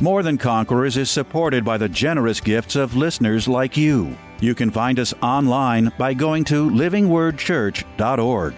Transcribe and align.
More 0.00 0.24
Than 0.24 0.38
Conquerors 0.38 0.96
is 0.96 1.10
supported 1.10 1.64
by 1.64 1.78
the 1.78 1.88
generous 1.88 2.40
gifts 2.40 2.74
of 2.74 2.96
listeners 2.96 3.46
like 3.46 3.76
you. 3.76 4.16
You 4.40 4.54
can 4.54 4.70
find 4.70 4.98
us 4.98 5.14
online 5.22 5.92
by 5.96 6.14
going 6.14 6.44
to 6.44 6.68
livingwordchurch.org. 6.68 8.54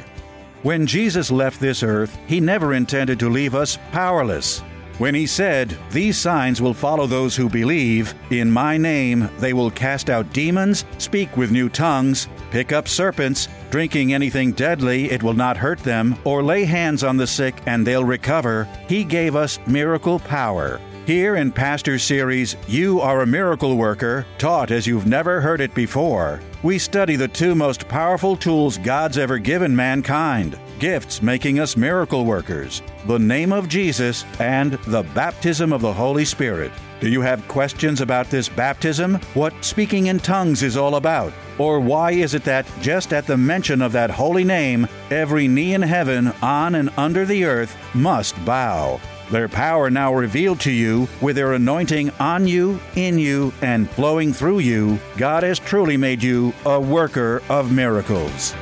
When 0.62 0.86
Jesus 0.86 1.30
left 1.30 1.60
this 1.60 1.82
earth, 1.82 2.18
he 2.26 2.40
never 2.40 2.72
intended 2.74 3.20
to 3.20 3.28
leave 3.28 3.54
us 3.54 3.78
powerless. 3.92 4.60
When 4.98 5.14
he 5.14 5.26
said, 5.26 5.76
These 5.90 6.16
signs 6.16 6.62
will 6.62 6.72
follow 6.72 7.06
those 7.06 7.36
who 7.36 7.50
believe, 7.50 8.14
in 8.30 8.50
my 8.50 8.78
name 8.78 9.28
they 9.38 9.52
will 9.52 9.70
cast 9.70 10.08
out 10.08 10.32
demons, 10.32 10.86
speak 10.96 11.36
with 11.36 11.52
new 11.52 11.68
tongues, 11.68 12.28
pick 12.50 12.72
up 12.72 12.88
serpents, 12.88 13.48
drinking 13.70 14.14
anything 14.14 14.52
deadly, 14.52 15.10
it 15.10 15.22
will 15.22 15.34
not 15.34 15.58
hurt 15.58 15.80
them, 15.80 16.16
or 16.24 16.42
lay 16.42 16.64
hands 16.64 17.04
on 17.04 17.18
the 17.18 17.26
sick 17.26 17.54
and 17.66 17.86
they'll 17.86 18.04
recover, 18.04 18.66
he 18.88 19.04
gave 19.04 19.36
us 19.36 19.58
miracle 19.66 20.18
power. 20.18 20.80
Here 21.06 21.36
in 21.36 21.52
Pastor 21.52 22.00
Series, 22.00 22.56
You 22.66 23.00
Are 23.00 23.20
a 23.20 23.26
Miracle 23.26 23.76
Worker, 23.76 24.26
taught 24.38 24.72
as 24.72 24.88
you've 24.88 25.06
never 25.06 25.40
heard 25.40 25.60
it 25.60 25.72
before, 25.72 26.40
we 26.64 26.80
study 26.80 27.14
the 27.14 27.28
two 27.28 27.54
most 27.54 27.86
powerful 27.86 28.36
tools 28.36 28.76
God's 28.78 29.16
ever 29.16 29.38
given 29.38 29.76
mankind 29.76 30.58
gifts 30.80 31.22
making 31.22 31.60
us 31.60 31.76
miracle 31.76 32.24
workers, 32.24 32.82
the 33.06 33.20
name 33.20 33.52
of 33.52 33.68
Jesus, 33.68 34.24
and 34.40 34.72
the 34.88 35.04
baptism 35.14 35.72
of 35.72 35.80
the 35.80 35.92
Holy 35.92 36.24
Spirit. 36.24 36.72
Do 36.98 37.08
you 37.08 37.20
have 37.20 37.46
questions 37.46 38.00
about 38.00 38.28
this 38.28 38.48
baptism? 38.48 39.14
What 39.34 39.54
speaking 39.64 40.08
in 40.08 40.18
tongues 40.18 40.64
is 40.64 40.76
all 40.76 40.96
about? 40.96 41.32
Or 41.58 41.78
why 41.78 42.10
is 42.10 42.34
it 42.34 42.42
that 42.44 42.66
just 42.80 43.12
at 43.12 43.28
the 43.28 43.36
mention 43.36 43.80
of 43.80 43.92
that 43.92 44.10
holy 44.10 44.42
name, 44.42 44.88
every 45.10 45.46
knee 45.46 45.72
in 45.72 45.82
heaven, 45.82 46.32
on 46.42 46.74
and 46.74 46.90
under 46.96 47.24
the 47.24 47.44
earth 47.44 47.76
must 47.94 48.44
bow? 48.44 49.00
Their 49.30 49.48
power 49.48 49.90
now 49.90 50.14
revealed 50.14 50.60
to 50.60 50.70
you, 50.70 51.08
with 51.20 51.34
their 51.34 51.52
anointing 51.52 52.10
on 52.20 52.46
you, 52.46 52.78
in 52.94 53.18
you, 53.18 53.52
and 53.60 53.90
flowing 53.90 54.32
through 54.32 54.60
you, 54.60 55.00
God 55.16 55.42
has 55.42 55.58
truly 55.58 55.96
made 55.96 56.22
you 56.22 56.52
a 56.64 56.80
worker 56.80 57.42
of 57.48 57.72
miracles. 57.72 58.54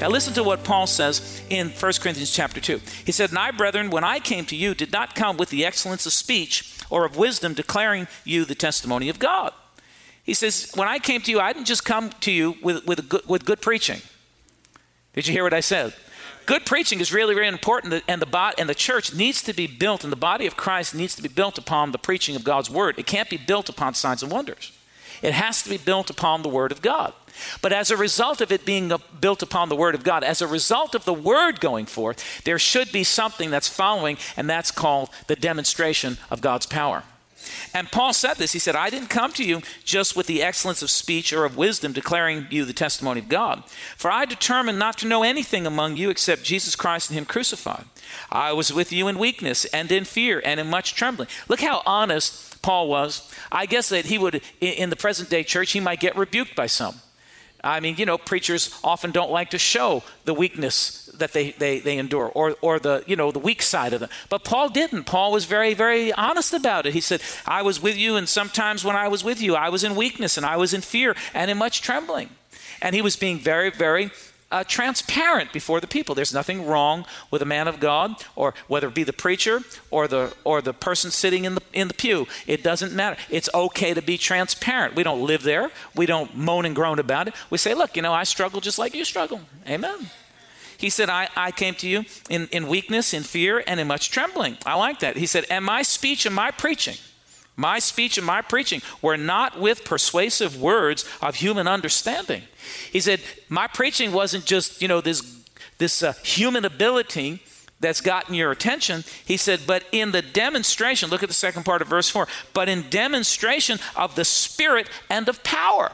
Now 0.00 0.08
listen 0.08 0.32
to 0.34 0.44
what 0.44 0.64
Paul 0.64 0.86
says 0.86 1.42
in 1.50 1.68
1 1.68 1.92
Corinthians 2.00 2.32
chapter 2.32 2.60
2. 2.60 2.80
He 3.04 3.12
said, 3.12 3.30
And 3.30 3.38
I, 3.38 3.50
brethren, 3.50 3.90
when 3.90 4.04
I 4.04 4.20
came 4.20 4.46
to 4.46 4.56
you, 4.56 4.74
did 4.74 4.92
not 4.92 5.14
come 5.14 5.36
with 5.36 5.50
the 5.50 5.66
excellence 5.66 6.06
of 6.06 6.12
speech 6.12 6.72
or 6.88 7.04
of 7.04 7.16
wisdom, 7.16 7.52
declaring 7.52 8.06
you 8.24 8.44
the 8.44 8.54
testimony 8.54 9.08
of 9.08 9.18
God. 9.18 9.52
He 10.22 10.34
says, 10.34 10.72
When 10.76 10.88
I 10.88 10.98
came 10.98 11.20
to 11.22 11.30
you, 11.30 11.40
I 11.40 11.52
didn't 11.52 11.66
just 11.66 11.84
come 11.84 12.10
to 12.20 12.30
you 12.30 12.56
with, 12.62 12.86
with, 12.86 13.08
good, 13.08 13.26
with 13.26 13.44
good 13.44 13.60
preaching. 13.60 14.00
Did 15.14 15.26
you 15.26 15.32
hear 15.32 15.42
what 15.42 15.52
I 15.52 15.60
said? 15.60 15.92
Good 16.48 16.64
preaching 16.64 17.00
is 17.00 17.12
really, 17.12 17.34
really 17.34 17.48
important, 17.48 18.02
and 18.08 18.22
the, 18.22 18.26
body, 18.26 18.54
and 18.58 18.70
the 18.70 18.74
church 18.74 19.12
needs 19.12 19.42
to 19.42 19.52
be 19.52 19.66
built, 19.66 20.02
and 20.02 20.10
the 20.10 20.16
body 20.16 20.46
of 20.46 20.56
Christ 20.56 20.94
needs 20.94 21.14
to 21.16 21.22
be 21.22 21.28
built 21.28 21.58
upon 21.58 21.92
the 21.92 21.98
preaching 21.98 22.36
of 22.36 22.42
God's 22.42 22.70
word. 22.70 22.98
It 22.98 23.04
can't 23.04 23.28
be 23.28 23.36
built 23.36 23.68
upon 23.68 23.92
signs 23.92 24.22
and 24.22 24.32
wonders. 24.32 24.72
It 25.20 25.34
has 25.34 25.62
to 25.64 25.68
be 25.68 25.76
built 25.76 26.08
upon 26.08 26.40
the 26.40 26.48
word 26.48 26.72
of 26.72 26.80
God. 26.80 27.12
But 27.60 27.74
as 27.74 27.90
a 27.90 27.98
result 27.98 28.40
of 28.40 28.50
it 28.50 28.64
being 28.64 28.90
built 29.20 29.42
upon 29.42 29.68
the 29.68 29.76
Word 29.76 29.94
of 29.94 30.02
God, 30.02 30.24
as 30.24 30.40
a 30.40 30.46
result 30.46 30.94
of 30.94 31.04
the 31.04 31.12
Word 31.12 31.60
going 31.60 31.84
forth, 31.84 32.42
there 32.44 32.58
should 32.58 32.90
be 32.92 33.04
something 33.04 33.50
that's 33.50 33.68
following, 33.68 34.16
and 34.34 34.48
that's 34.48 34.70
called 34.70 35.10
the 35.26 35.36
demonstration 35.36 36.16
of 36.30 36.40
God's 36.40 36.66
power. 36.66 37.04
And 37.74 37.90
Paul 37.90 38.12
said 38.12 38.34
this. 38.34 38.52
He 38.52 38.58
said, 38.58 38.76
I 38.76 38.90
didn't 38.90 39.08
come 39.08 39.32
to 39.32 39.44
you 39.44 39.62
just 39.84 40.16
with 40.16 40.26
the 40.26 40.42
excellence 40.42 40.82
of 40.82 40.90
speech 40.90 41.32
or 41.32 41.44
of 41.44 41.56
wisdom, 41.56 41.92
declaring 41.92 42.46
you 42.50 42.64
the 42.64 42.72
testimony 42.72 43.20
of 43.20 43.28
God. 43.28 43.64
For 43.96 44.10
I 44.10 44.24
determined 44.24 44.78
not 44.78 44.98
to 44.98 45.08
know 45.08 45.22
anything 45.22 45.66
among 45.66 45.96
you 45.96 46.10
except 46.10 46.44
Jesus 46.44 46.76
Christ 46.76 47.10
and 47.10 47.18
Him 47.18 47.24
crucified. 47.24 47.84
I 48.30 48.52
was 48.52 48.72
with 48.72 48.92
you 48.92 49.08
in 49.08 49.18
weakness 49.18 49.64
and 49.66 49.90
in 49.92 50.04
fear 50.04 50.42
and 50.44 50.58
in 50.58 50.68
much 50.68 50.94
trembling. 50.94 51.28
Look 51.48 51.60
how 51.60 51.82
honest 51.86 52.60
Paul 52.62 52.88
was. 52.88 53.32
I 53.52 53.66
guess 53.66 53.88
that 53.90 54.06
he 54.06 54.18
would, 54.18 54.42
in 54.60 54.90
the 54.90 54.96
present 54.96 55.30
day 55.30 55.42
church, 55.42 55.72
he 55.72 55.80
might 55.80 56.00
get 56.00 56.16
rebuked 56.16 56.56
by 56.56 56.66
some. 56.66 57.00
I 57.62 57.80
mean, 57.80 57.96
you 57.96 58.06
know, 58.06 58.18
preachers 58.18 58.78
often 58.84 59.10
don't 59.10 59.30
like 59.30 59.50
to 59.50 59.58
show 59.58 60.02
the 60.24 60.34
weakness 60.34 61.10
that 61.14 61.32
they, 61.32 61.50
they, 61.52 61.80
they 61.80 61.98
endure 61.98 62.28
or, 62.28 62.56
or 62.60 62.78
the, 62.78 63.02
you 63.06 63.16
know, 63.16 63.32
the 63.32 63.40
weak 63.40 63.62
side 63.62 63.92
of 63.92 64.00
them. 64.00 64.08
But 64.28 64.44
Paul 64.44 64.68
didn't. 64.68 65.04
Paul 65.04 65.32
was 65.32 65.44
very, 65.44 65.74
very 65.74 66.12
honest 66.12 66.52
about 66.52 66.86
it. 66.86 66.94
He 66.94 67.00
said, 67.00 67.20
I 67.46 67.62
was 67.62 67.82
with 67.82 67.96
you, 67.96 68.16
and 68.16 68.28
sometimes 68.28 68.84
when 68.84 68.96
I 68.96 69.08
was 69.08 69.24
with 69.24 69.42
you, 69.42 69.56
I 69.56 69.68
was 69.68 69.82
in 69.82 69.96
weakness 69.96 70.36
and 70.36 70.46
I 70.46 70.56
was 70.56 70.72
in 70.72 70.80
fear 70.80 71.16
and 71.34 71.50
in 71.50 71.58
much 71.58 71.82
trembling. 71.82 72.30
And 72.80 72.94
he 72.94 73.02
was 73.02 73.16
being 73.16 73.40
very, 73.40 73.70
very 73.70 74.12
uh, 74.50 74.64
transparent 74.64 75.52
before 75.52 75.80
the 75.80 75.86
people. 75.86 76.14
There's 76.14 76.32
nothing 76.32 76.66
wrong 76.66 77.04
with 77.30 77.42
a 77.42 77.44
man 77.44 77.68
of 77.68 77.80
God, 77.80 78.14
or 78.34 78.54
whether 78.66 78.88
it 78.88 78.94
be 78.94 79.04
the 79.04 79.12
preacher 79.12 79.60
or 79.90 80.08
the 80.08 80.34
or 80.44 80.62
the 80.62 80.72
person 80.72 81.10
sitting 81.10 81.44
in 81.44 81.54
the 81.54 81.62
in 81.72 81.88
the 81.88 81.94
pew. 81.94 82.26
It 82.46 82.62
doesn't 82.62 82.92
matter. 82.92 83.16
It's 83.28 83.48
okay 83.54 83.94
to 83.94 84.02
be 84.02 84.16
transparent. 84.16 84.94
We 84.94 85.02
don't 85.02 85.22
live 85.22 85.42
there. 85.42 85.70
We 85.94 86.06
don't 86.06 86.36
moan 86.36 86.64
and 86.64 86.74
groan 86.74 86.98
about 86.98 87.28
it. 87.28 87.34
We 87.50 87.58
say, 87.58 87.74
look, 87.74 87.96
you 87.96 88.02
know, 88.02 88.12
I 88.12 88.24
struggle 88.24 88.60
just 88.60 88.78
like 88.78 88.94
you 88.94 89.04
struggle. 89.04 89.40
Amen. 89.68 90.10
He 90.78 90.90
said, 90.90 91.10
I, 91.10 91.28
I 91.36 91.50
came 91.50 91.74
to 91.74 91.88
you 91.88 92.04
in, 92.30 92.46
in 92.52 92.68
weakness, 92.68 93.12
in 93.12 93.24
fear, 93.24 93.64
and 93.66 93.80
in 93.80 93.88
much 93.88 94.12
trembling. 94.12 94.58
I 94.64 94.76
like 94.76 95.00
that. 95.00 95.16
He 95.16 95.26
said, 95.26 95.44
And 95.50 95.64
my 95.64 95.82
speech 95.82 96.24
and 96.24 96.34
my 96.34 96.52
preaching, 96.52 96.94
my 97.58 97.78
speech 97.78 98.16
and 98.16 98.26
my 98.26 98.40
preaching 98.40 98.80
were 99.02 99.18
not 99.18 99.60
with 99.60 99.84
persuasive 99.84 100.58
words 100.58 101.04
of 101.20 101.34
human 101.34 101.68
understanding 101.68 102.44
he 102.92 103.00
said, 103.00 103.20
My 103.48 103.66
preaching 103.66 104.12
wasn't 104.12 104.44
just, 104.44 104.82
you 104.82 104.88
know, 104.88 105.00
this, 105.00 105.22
this 105.78 106.02
uh, 106.02 106.12
human 106.24 106.64
ability 106.64 107.42
that's 107.80 108.00
gotten 108.00 108.34
your 108.34 108.50
attention. 108.50 109.04
He 109.24 109.36
said, 109.36 109.60
But 109.66 109.84
in 109.92 110.12
the 110.12 110.22
demonstration, 110.22 111.10
look 111.10 111.22
at 111.22 111.28
the 111.28 111.34
second 111.34 111.64
part 111.64 111.82
of 111.82 111.88
verse 111.88 112.08
4, 112.08 112.26
but 112.52 112.68
in 112.68 112.88
demonstration 112.90 113.78
of 113.96 114.14
the 114.14 114.24
Spirit 114.24 114.88
and 115.08 115.28
of 115.28 115.42
power. 115.44 115.92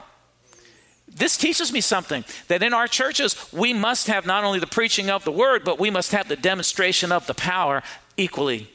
This 1.07 1.37
teaches 1.37 1.73
me 1.73 1.81
something 1.81 2.25
that 2.49 2.63
in 2.63 2.75
our 2.75 2.89
churches, 2.89 3.37
we 3.53 3.73
must 3.73 4.09
have 4.09 4.27
not 4.27 4.43
only 4.43 4.59
the 4.59 4.67
preaching 4.67 5.11
of 5.11 5.25
the 5.25 5.31
word, 5.31 5.63
but 5.65 5.79
we 5.79 5.91
must 5.91 6.11
have 6.13 6.29
the 6.29 6.37
demonstration 6.37 7.13
of 7.13 7.27
the 7.27 7.35
power 7.35 7.83
equally 8.17 8.71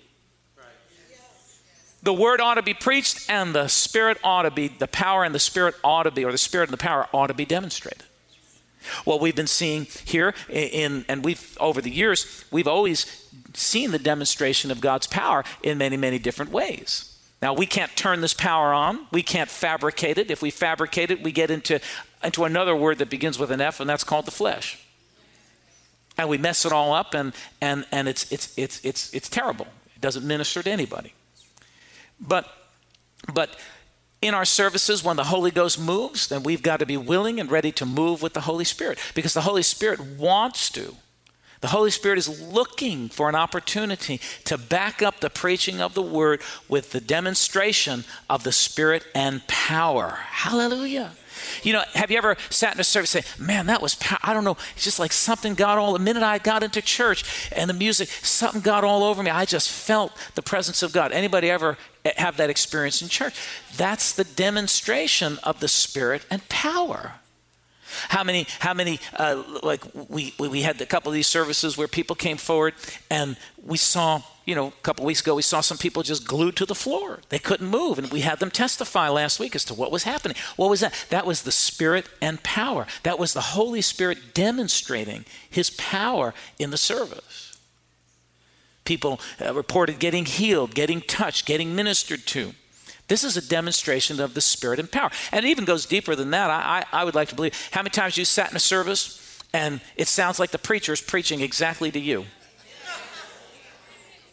the 2.09 2.13
word 2.13 2.41
ought 2.41 2.55
to 2.55 2.63
be 2.63 2.73
preached 2.73 3.29
and 3.29 3.53
the 3.53 3.67
spirit 3.67 4.17
ought 4.23 4.41
to 4.41 4.49
be 4.49 4.67
the 4.67 4.87
power 4.87 5.23
and 5.23 5.35
the 5.35 5.39
spirit 5.39 5.75
ought 5.83 6.03
to 6.03 6.11
be 6.11 6.25
or 6.25 6.31
the 6.31 6.39
spirit 6.39 6.67
and 6.67 6.73
the 6.73 6.81
power 6.81 7.07
ought 7.13 7.27
to 7.27 7.35
be 7.35 7.45
demonstrated. 7.45 8.01
What 9.03 9.21
we've 9.21 9.35
been 9.35 9.45
seeing 9.45 9.85
here 10.05 10.33
in 10.49 11.05
and 11.07 11.23
we've 11.23 11.55
over 11.59 11.81
the 11.81 11.91
years 11.91 12.45
we've 12.49 12.67
always 12.67 13.29
seen 13.53 13.91
the 13.91 13.99
demonstration 13.99 14.71
of 14.71 14.81
god's 14.81 15.05
power 15.05 15.43
in 15.61 15.77
many 15.77 15.97
many 15.97 16.17
different 16.17 16.49
ways. 16.49 17.15
Now 17.43 17.53
we 17.53 17.67
can't 17.67 17.95
turn 17.95 18.21
this 18.21 18.33
power 18.33 18.73
on. 18.73 19.05
We 19.11 19.21
can't 19.21 19.51
fabricate 19.51 20.17
it. 20.17 20.31
If 20.31 20.41
we 20.41 20.49
fabricate 20.49 21.11
it 21.11 21.21
we 21.21 21.31
get 21.31 21.51
into 21.51 21.79
into 22.23 22.43
another 22.43 22.75
word 22.75 22.97
that 22.97 23.11
begins 23.11 23.37
with 23.37 23.51
an 23.51 23.61
f 23.61 23.79
and 23.79 23.87
that's 23.87 24.03
called 24.03 24.25
the 24.25 24.31
flesh. 24.31 24.83
And 26.17 26.27
we 26.27 26.39
mess 26.39 26.65
it 26.65 26.71
all 26.71 26.91
up 26.91 27.13
and 27.13 27.33
and 27.61 27.85
and 27.91 28.07
it's 28.07 28.31
it's 28.31 28.57
it's 28.57 28.83
it's 28.83 29.13
it's 29.13 29.29
terrible. 29.29 29.67
It 29.95 30.01
doesn't 30.01 30.25
minister 30.25 30.63
to 30.63 30.71
anybody 30.71 31.13
but, 32.19 32.47
but 33.33 33.55
in 34.21 34.33
our 34.33 34.45
services, 34.45 35.03
when 35.03 35.15
the 35.15 35.25
Holy 35.25 35.51
Ghost 35.51 35.79
moves, 35.79 36.27
then 36.27 36.43
we've 36.43 36.61
got 36.61 36.79
to 36.79 36.85
be 36.85 36.97
willing 36.97 37.39
and 37.39 37.49
ready 37.49 37.71
to 37.73 37.85
move 37.85 38.21
with 38.21 38.33
the 38.33 38.41
Holy 38.41 38.65
Spirit 38.65 38.99
because 39.15 39.33
the 39.33 39.41
Holy 39.41 39.63
Spirit 39.63 39.99
wants 39.99 40.69
to. 40.71 40.95
The 41.61 41.67
Holy 41.67 41.91
Spirit 41.91 42.17
is 42.17 42.41
looking 42.41 43.09
for 43.09 43.27
an 43.27 43.35
opportunity 43.35 44.21
to 44.45 44.57
back 44.57 45.01
up 45.01 45.19
the 45.19 45.29
preaching 45.29 45.81
of 45.81 45.93
the 45.93 46.01
word 46.01 46.41
with 46.69 46.91
the 46.91 47.01
demonstration 47.01 48.05
of 48.29 48.43
the 48.43 48.53
Spirit 48.53 49.05
and 49.13 49.45
power. 49.47 50.19
Hallelujah. 50.29 51.11
You 51.63 51.73
know, 51.73 51.83
have 51.93 52.11
you 52.11 52.17
ever 52.17 52.37
sat 52.49 52.75
in 52.75 52.79
a 52.79 52.83
service 52.83 53.15
and 53.15 53.23
say, 53.23 53.43
man, 53.43 53.65
that 53.67 53.81
was. 53.81 53.97
I 54.23 54.33
don't 54.33 54.43
know, 54.43 54.57
it's 54.75 54.83
just 54.83 54.99
like 54.99 55.11
something 55.11 55.53
got 55.53 55.77
all, 55.77 55.93
the 55.93 55.99
minute 55.99 56.23
I 56.23 56.37
got 56.37 56.63
into 56.63 56.81
church 56.81 57.51
and 57.53 57.69
the 57.69 57.73
music, 57.73 58.09
something 58.09 58.61
got 58.61 58.83
all 58.83 59.03
over 59.03 59.21
me. 59.21 59.29
I 59.29 59.45
just 59.45 59.69
felt 59.69 60.11
the 60.35 60.41
presence 60.41 60.83
of 60.83 60.91
God. 60.91 61.11
Anybody 61.11 61.49
ever 61.49 61.77
have 62.17 62.37
that 62.37 62.49
experience 62.49 63.01
in 63.01 63.09
church? 63.09 63.35
That's 63.75 64.13
the 64.13 64.23
demonstration 64.23 65.37
of 65.43 65.59
the 65.59 65.67
Spirit 65.67 66.25
and 66.29 66.47
power. 66.49 67.13
How 68.09 68.23
many, 68.23 68.45
how 68.59 68.73
many, 68.73 68.99
uh, 69.15 69.43
like 69.63 69.83
we, 70.09 70.33
we 70.37 70.61
had 70.61 70.79
a 70.81 70.85
couple 70.85 71.09
of 71.09 71.13
these 71.13 71.27
services 71.27 71.77
where 71.77 71.87
people 71.87 72.15
came 72.15 72.37
forward 72.37 72.75
and 73.09 73.35
we 73.63 73.77
saw, 73.77 74.21
you 74.45 74.55
know, 74.55 74.67
a 74.67 74.83
couple 74.83 75.05
weeks 75.05 75.21
ago, 75.21 75.35
we 75.35 75.41
saw 75.41 75.61
some 75.61 75.77
people 75.77 76.03
just 76.03 76.27
glued 76.27 76.55
to 76.57 76.65
the 76.65 76.75
floor. 76.75 77.19
They 77.29 77.39
couldn't 77.39 77.67
move. 77.67 77.97
And 77.97 78.11
we 78.11 78.21
had 78.21 78.39
them 78.39 78.51
testify 78.51 79.09
last 79.09 79.39
week 79.39 79.55
as 79.55 79.65
to 79.65 79.73
what 79.73 79.91
was 79.91 80.03
happening. 80.03 80.37
What 80.55 80.69
was 80.69 80.81
that? 80.81 80.93
That 81.09 81.25
was 81.25 81.41
the 81.41 81.51
Spirit 81.51 82.07
and 82.21 82.41
power. 82.43 82.85
That 83.03 83.19
was 83.19 83.33
the 83.33 83.41
Holy 83.41 83.81
Spirit 83.81 84.33
demonstrating 84.33 85.25
His 85.49 85.69
power 85.71 86.33
in 86.59 86.69
the 86.69 86.77
service. 86.77 87.48
People 88.89 89.19
uh, 89.39 89.53
reported 89.53 89.99
getting 89.99 90.25
healed, 90.25 90.73
getting 90.73 90.99
touched, 91.01 91.45
getting 91.45 91.75
ministered 91.75 92.25
to. 92.25 92.55
This 93.07 93.23
is 93.23 93.37
a 93.37 93.47
demonstration 93.47 94.19
of 94.19 94.33
the 94.33 94.41
Spirit 94.41 94.79
and 94.79 94.91
power. 94.91 95.11
And 95.31 95.45
it 95.45 95.49
even 95.49 95.63
goes 95.63 95.85
deeper 95.85 96.15
than 96.15 96.31
that. 96.31 96.49
I, 96.49 96.85
I, 96.91 97.01
I 97.01 97.03
would 97.03 97.13
like 97.13 97.29
to 97.29 97.35
believe. 97.35 97.53
How 97.69 97.83
many 97.83 97.91
times 97.91 98.17
you 98.17 98.25
sat 98.25 98.49
in 98.49 98.57
a 98.57 98.59
service 98.59 99.39
and 99.53 99.79
it 99.95 100.07
sounds 100.07 100.39
like 100.39 100.49
the 100.49 100.57
preacher 100.57 100.91
is 100.91 101.01
preaching 101.01 101.41
exactly 101.41 101.91
to 101.91 101.99
you? 101.99 102.25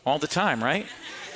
all 0.06 0.18
the 0.18 0.26
time, 0.26 0.64
right? 0.64 0.86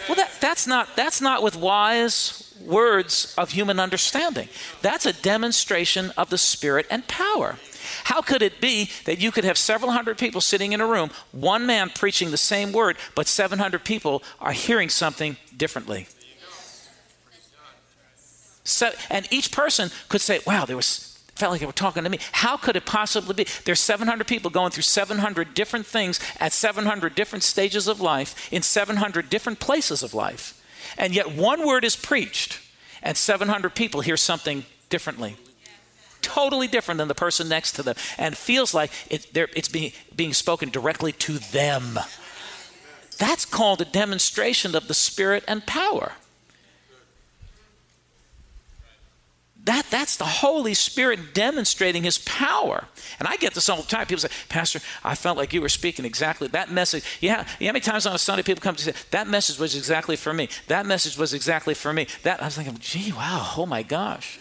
Well, 0.09 0.17
that, 0.17 0.31
that's, 0.41 0.67
not, 0.67 0.97
that's 0.97 1.21
not 1.21 1.43
with 1.43 1.57
wise 1.57 2.55
words 2.65 3.35
of 3.37 3.51
human 3.51 3.79
understanding. 3.79 4.49
That's 4.81 5.05
a 5.05 5.13
demonstration 5.13 6.11
of 6.17 6.31
the 6.31 6.39
Spirit 6.39 6.87
and 6.89 7.07
power. 7.07 7.59
How 8.05 8.21
could 8.23 8.43
it 8.43 8.61
be 8.61 8.91
that 9.05 9.21
you 9.21 9.31
could 9.31 9.45
have 9.45 9.59
several 9.59 9.91
hundred 9.93 10.19
people 10.19 10.41
sitting 10.41 10.73
in 10.73 10.81
a 10.81 10.87
room, 10.87 11.11
one 11.33 11.67
man 11.67 11.91
preaching 11.91 12.31
the 12.31 12.37
same 12.37 12.73
word, 12.73 12.97
but 13.15 13.27
700 13.27 13.85
people 13.85 14.23
are 14.41 14.53
hearing 14.53 14.89
something 14.89 15.37
differently? 15.57 16.07
So, 18.65 18.91
and 19.09 19.27
each 19.31 19.51
person 19.53 19.91
could 20.09 20.21
say, 20.21 20.41
wow, 20.47 20.65
there 20.65 20.77
was 20.77 21.11
felt 21.41 21.53
like 21.53 21.61
they 21.61 21.67
were 21.67 21.73
talking 21.73 22.05
to 22.05 22.11
me. 22.11 22.19
How 22.33 22.57
could 22.57 22.77
it 22.77 22.85
possibly 22.85 23.35
be? 23.35 23.47
There's 23.65 23.81
700 23.81 24.27
people 24.27 24.51
going 24.51 24.71
through 24.71 24.83
700 24.83 25.55
different 25.55 25.87
things 25.87 26.21
at 26.39 26.53
700 26.53 27.15
different 27.15 27.43
stages 27.43 27.89
of 27.89 28.01
life 28.01 28.53
in 28.53 28.63
700 28.63 29.31
different 29.31 29.59
places 29.59 30.03
of 30.03 30.13
life. 30.13 30.63
And 30.99 31.15
yet 31.15 31.35
one 31.35 31.67
word 31.67 31.85
is 31.85 31.97
preached 31.97 32.61
and 33.03 33.17
700 33.17 33.75
people 33.75 34.03
hear 34.03 34.19
something 34.19 34.65
differently. 34.91 35.37
Totally 36.35 36.69
different 36.69 36.99
than 36.99 37.09
the 37.09 37.15
person 37.15 37.49
next 37.49 37.73
to 37.73 37.83
them 37.83 37.97
and 38.17 38.37
feels 38.37 38.73
like 38.73 38.91
it, 39.11 39.27
it's 39.35 39.69
being, 39.69 39.93
being 40.15 40.33
spoken 40.33 40.71
directly 40.71 41.13
to 41.13 41.39
them. 41.39 41.99
That's 43.19 43.45
called 43.45 43.81
a 43.81 43.85
demonstration 43.85 44.77
of 44.77 44.87
the 44.87 44.95
Spirit 44.95 45.45
and 45.49 45.67
power. 45.67 46.13
That, 49.65 49.87
that's 49.91 50.17
the 50.17 50.25
Holy 50.25 50.73
Spirit 50.73 51.35
demonstrating 51.35 52.03
His 52.03 52.19
power. 52.19 52.87
And 53.19 53.29
I 53.29 53.37
get 53.37 53.53
this 53.53 53.69
all 53.69 53.77
the 53.77 53.83
time. 53.83 54.07
People 54.07 54.21
say, 54.21 54.31
Pastor, 54.49 54.81
I 55.05 55.15
felt 55.15 55.37
like 55.37 55.53
you 55.53 55.61
were 55.61 55.69
speaking 55.69 56.05
exactly 56.05 56.49
that 56.49 56.71
message. 56.71 57.05
Yeah, 57.21 57.45
you 57.59 57.67
know 57.67 57.71
how 57.71 57.73
many 57.73 57.81
times 57.81 58.07
on 58.07 58.15
a 58.15 58.19
Sunday 58.19 58.43
people 58.43 58.63
come 58.63 58.77
to 58.77 58.85
say, 58.85 58.95
that 59.11 59.29
message 59.29 59.59
was 59.59 59.77
exactly 59.77 60.17
for 60.17 60.33
me. 60.33 60.49
That 60.69 60.87
message 60.87 61.19
was 61.19 61.35
exactly 61.35 61.75
for 61.75 61.93
me. 61.93 62.07
That 62.23 62.41
I 62.41 62.47
was 62.47 62.57
thinking, 62.57 62.79
gee, 62.79 63.13
wow, 63.13 63.53
oh 63.59 63.67
my 63.67 63.83
gosh. 63.83 64.39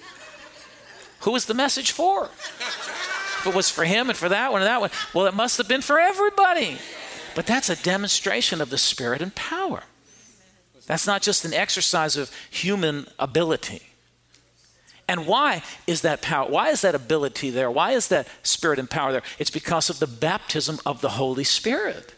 Who 1.22 1.32
was 1.32 1.46
the 1.46 1.54
message 1.54 1.92
for? 1.92 2.26
If 2.26 3.48
it 3.48 3.56
was 3.56 3.70
for 3.70 3.86
him 3.86 4.10
and 4.10 4.18
for 4.18 4.30
that 4.30 4.52
one 4.52 4.62
and 4.62 4.68
that 4.68 4.82
one, 4.82 4.90
well, 5.14 5.26
it 5.26 5.34
must 5.34 5.58
have 5.58 5.68
been 5.68 5.82
for 5.82 6.00
everybody. 6.00 6.78
But 7.36 7.46
that's 7.46 7.70
a 7.70 7.76
demonstration 7.76 8.62
of 8.62 8.70
the 8.70 8.78
Spirit 8.78 9.22
and 9.22 9.34
power. 9.34 9.84
That's 10.88 11.06
not 11.06 11.22
just 11.22 11.46
an 11.46 11.54
exercise 11.54 12.18
of 12.18 12.32
human 12.50 13.08
ability. 13.20 13.84
And 15.08 15.26
why 15.26 15.64
is 15.88 16.02
that 16.02 16.22
power? 16.22 16.50
Why 16.50 16.70
is 16.70 16.82
that 16.82 16.96
ability 16.96 17.50
there? 17.50 17.72
Why 17.72 17.92
is 17.92 18.10
that 18.10 18.28
spirit 18.44 18.78
and 18.78 18.90
power 18.90 19.12
there? 19.12 19.24
It's 19.40 19.50
because 19.50 19.90
of 19.90 20.00
the 20.00 20.08
baptism 20.08 20.80
of 20.86 21.02
the 21.02 21.10
Holy 21.10 21.44
Spirit. 21.44 22.14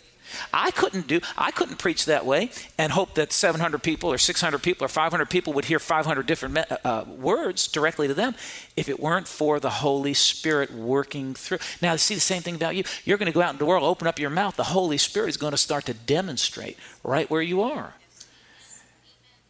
I 0.53 0.71
couldn't 0.71 1.07
do 1.07 1.21
I 1.37 1.51
couldn't 1.51 1.77
preach 1.77 2.05
that 2.05 2.25
way 2.25 2.51
and 2.77 2.91
hope 2.91 3.15
that 3.15 3.31
700 3.31 3.83
people 3.83 4.11
or 4.11 4.17
600 4.17 4.59
people 4.59 4.85
or 4.85 4.87
500 4.87 5.29
people 5.29 5.53
would 5.53 5.65
hear 5.65 5.79
500 5.79 6.25
different 6.25 6.57
uh, 6.57 6.77
uh, 6.83 7.05
words 7.07 7.67
directly 7.67 8.07
to 8.07 8.13
them 8.13 8.35
if 8.75 8.89
it 8.89 8.99
weren't 8.99 9.27
for 9.27 9.59
the 9.59 9.69
Holy 9.69 10.13
Spirit 10.13 10.71
working 10.73 11.33
through. 11.33 11.59
Now, 11.81 11.95
see 11.95 12.15
the 12.15 12.21
same 12.21 12.41
thing 12.41 12.55
about 12.55 12.75
you. 12.75 12.83
You're 13.05 13.17
going 13.17 13.31
to 13.31 13.33
go 13.33 13.41
out 13.41 13.53
in 13.53 13.57
the 13.57 13.65
world, 13.65 13.83
open 13.83 14.07
up 14.07 14.19
your 14.19 14.29
mouth. 14.29 14.55
The 14.55 14.63
Holy 14.63 14.97
Spirit 14.97 15.29
is 15.29 15.37
going 15.37 15.51
to 15.51 15.57
start 15.57 15.85
to 15.85 15.93
demonstrate 15.93 16.77
right 17.03 17.29
where 17.29 17.41
you 17.41 17.61
are. 17.61 17.93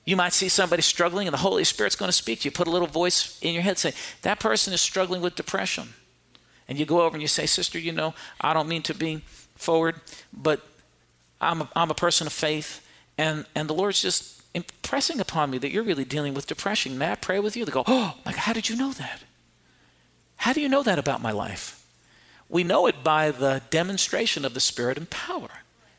You 0.05 0.15
might 0.15 0.33
see 0.33 0.49
somebody 0.49 0.81
struggling, 0.81 1.27
and 1.27 1.33
the 1.33 1.39
Holy 1.39 1.63
Spirit's 1.63 1.95
going 1.95 2.09
to 2.09 2.13
speak 2.13 2.41
to 2.41 2.45
you. 2.45 2.51
Put 2.51 2.67
a 2.67 2.71
little 2.71 2.87
voice 2.87 3.39
in 3.41 3.53
your 3.53 3.63
head, 3.63 3.77
saying, 3.77 3.95
That 4.23 4.39
person 4.39 4.73
is 4.73 4.81
struggling 4.81 5.21
with 5.21 5.35
depression. 5.35 5.89
And 6.67 6.79
you 6.79 6.85
go 6.85 7.01
over 7.01 7.15
and 7.15 7.21
you 7.21 7.27
say, 7.27 7.45
Sister, 7.45 7.77
you 7.77 7.91
know, 7.91 8.13
I 8.39 8.53
don't 8.53 8.67
mean 8.67 8.81
to 8.83 8.95
be 8.95 9.21
forward, 9.55 9.95
but 10.33 10.65
I'm 11.41 11.61
a, 11.61 11.69
I'm 11.75 11.91
a 11.91 11.95
person 11.95 12.27
of 12.27 12.33
faith, 12.33 12.87
and, 13.17 13.45
and 13.55 13.67
the 13.67 13.73
Lord's 13.73 14.01
just 14.01 14.41
impressing 14.53 15.19
upon 15.19 15.49
me 15.49 15.57
that 15.57 15.71
you're 15.71 15.83
really 15.83 16.05
dealing 16.05 16.33
with 16.33 16.47
depression. 16.47 16.97
May 16.97 17.11
I 17.11 17.15
pray 17.15 17.39
with 17.39 17.57
you? 17.57 17.65
They 17.65 17.71
go, 17.71 17.83
Oh, 17.87 18.15
my 18.25 18.31
God, 18.31 18.39
how 18.39 18.53
did 18.53 18.69
you 18.69 18.75
know 18.75 18.93
that? 18.93 19.23
How 20.37 20.53
do 20.53 20.61
you 20.61 20.69
know 20.69 20.83
that 20.83 20.99
about 20.99 21.21
my 21.21 21.31
life? 21.31 21.85
We 22.49 22.63
know 22.63 22.85
it 22.87 23.03
by 23.03 23.31
the 23.31 23.61
demonstration 23.69 24.43
of 24.43 24.53
the 24.53 24.59
Spirit 24.59 24.97
and 24.97 25.09
power 25.09 25.49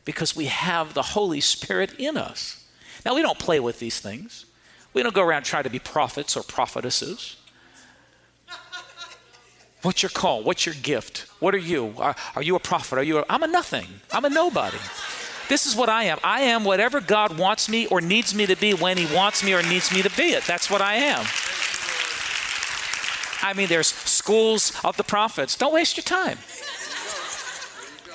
because 0.05 0.35
we 0.35 0.45
have 0.45 0.93
the 0.93 1.01
Holy 1.01 1.41
Spirit 1.41 1.93
in 1.97 2.17
us. 2.17 2.63
Now, 3.05 3.15
we 3.15 3.21
don't 3.21 3.39
play 3.39 3.59
with 3.59 3.79
these 3.79 3.99
things. 3.99 4.45
We 4.93 5.01
don't 5.01 5.15
go 5.15 5.23
around 5.23 5.43
trying 5.43 5.63
to 5.63 5.69
be 5.69 5.79
prophets 5.79 6.37
or 6.37 6.43
prophetesses. 6.43 7.37
What's 9.81 10.01
your 10.01 10.11
call? 10.11 10.43
What's 10.43 10.65
your 10.65 10.75
gift? 10.75 11.27
What 11.39 11.53
are 11.53 11.59
you? 11.59 11.93
Are, 11.97 12.15
are 12.35 12.43
you 12.43 12.55
a 12.55 12.59
prophet? 12.59 12.97
Are 12.97 13.03
you? 13.03 13.17
A, 13.19 13.25
I'm 13.29 13.43
a 13.43 13.47
nothing. 13.47 13.87
I'm 14.11 14.23
a 14.23 14.29
nobody. 14.29 14.77
This 15.53 15.67
is 15.67 15.75
what 15.75 15.87
I 15.87 16.05
am. 16.05 16.17
I 16.23 16.41
am 16.41 16.63
whatever 16.63 16.99
God 16.99 17.37
wants 17.37 17.69
me 17.69 17.85
or 17.85 18.01
needs 18.01 18.33
me 18.33 18.47
to 18.47 18.55
be 18.55 18.73
when 18.73 18.97
He 18.97 19.05
wants 19.15 19.43
me 19.43 19.53
or 19.53 19.61
needs 19.61 19.93
me 19.93 20.01
to 20.01 20.09
be 20.17 20.31
it. 20.31 20.43
That's 20.45 20.67
what 20.67 20.81
I 20.81 20.95
am. 20.95 21.23
I 23.43 23.53
mean, 23.55 23.67
there's 23.67 23.85
schools 23.85 24.71
of 24.83 24.97
the 24.97 25.03
prophets. 25.03 25.55
Don't 25.55 25.71
waste 25.71 25.95
your 25.95 26.05
time 26.05 26.39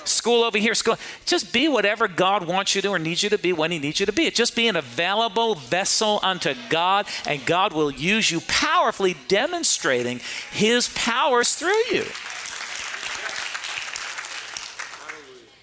school 0.05 0.43
over 0.43 0.58
here, 0.58 0.75
school. 0.75 0.96
Just 1.26 1.52
be 1.52 1.69
whatever 1.69 2.08
God 2.08 2.46
wants 2.46 2.75
you 2.75 2.82
to 2.82 2.88
or 2.88 2.99
needs 2.99 3.23
you 3.23 3.31
to 3.31 3.38
be 3.38 3.52
when 3.52 3.70
He 3.70 3.79
needs 3.79 4.00
you 4.00 4.06
to 4.06 4.12
be. 4.12 4.26
It 4.26 4.35
just 4.35 4.56
be 4.56 4.67
an 4.67 4.75
available 4.75 5.55
vessel 5.55 6.19
unto 6.23 6.55
God, 6.70 7.06
and 7.26 7.44
God 7.46 7.73
will 7.73 7.90
use 7.90 8.31
you 8.31 8.40
powerfully, 8.49 9.17
demonstrating 9.29 10.20
His 10.50 10.88
powers 10.94 11.55
through 11.55 11.85
you. 11.93 12.05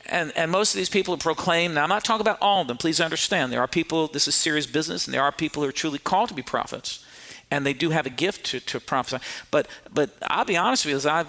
And, 0.07 0.31
and 0.36 0.52
most 0.52 0.74
of 0.74 0.78
these 0.78 0.90
people 0.90 1.16
who 1.16 1.19
proclaim, 1.19 1.74
now 1.74 1.84
I'm 1.84 1.90
not 1.90 2.04
talking 2.04 2.22
about 2.22 2.38
all 2.42 2.62
of 2.62 2.68
them, 2.68 2.78
please 2.78 3.02
understand. 3.02 3.52
There 3.52 3.62
are 3.62 3.68
people, 3.68 4.07
this 4.07 4.28
is 4.28 4.36
serious 4.36 4.68
business, 4.68 5.06
and 5.08 5.13
there 5.13 5.24
are 5.24 5.32
people 5.32 5.63
who 5.63 5.70
are 5.70 5.74
truly 5.74 6.00
called 6.00 6.30
to 6.30 6.36
be 6.36 6.44
prophets. 6.44 7.03
And 7.50 7.65
they 7.65 7.74
do 7.74 7.89
have 7.89 8.06
a 8.06 8.10
gift 8.12 8.46
to, 8.48 8.60
to 8.60 8.80
prophesy. 8.80 9.24
But, 9.51 9.68
but 9.91 10.12
I'll 10.24 10.46
be 10.46 10.58
honest 10.58 10.86
with 10.86 10.91
you, 10.91 10.98
as 10.98 11.06
I've 11.06 11.27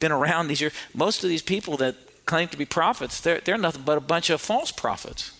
been 0.00 0.12
around 0.12 0.48
these 0.48 0.60
years, 0.60 0.72
most 0.94 1.22
of 1.24 1.30
these 1.30 1.42
people 1.42 1.76
that 1.78 1.94
claim 2.26 2.48
to 2.48 2.56
be 2.56 2.64
prophets, 2.64 3.20
they're, 3.20 3.40
they're 3.40 3.58
nothing 3.58 3.82
but 3.82 3.98
a 3.98 4.00
bunch 4.00 4.30
of 4.30 4.40
false 4.40 4.70
prophets, 4.70 5.32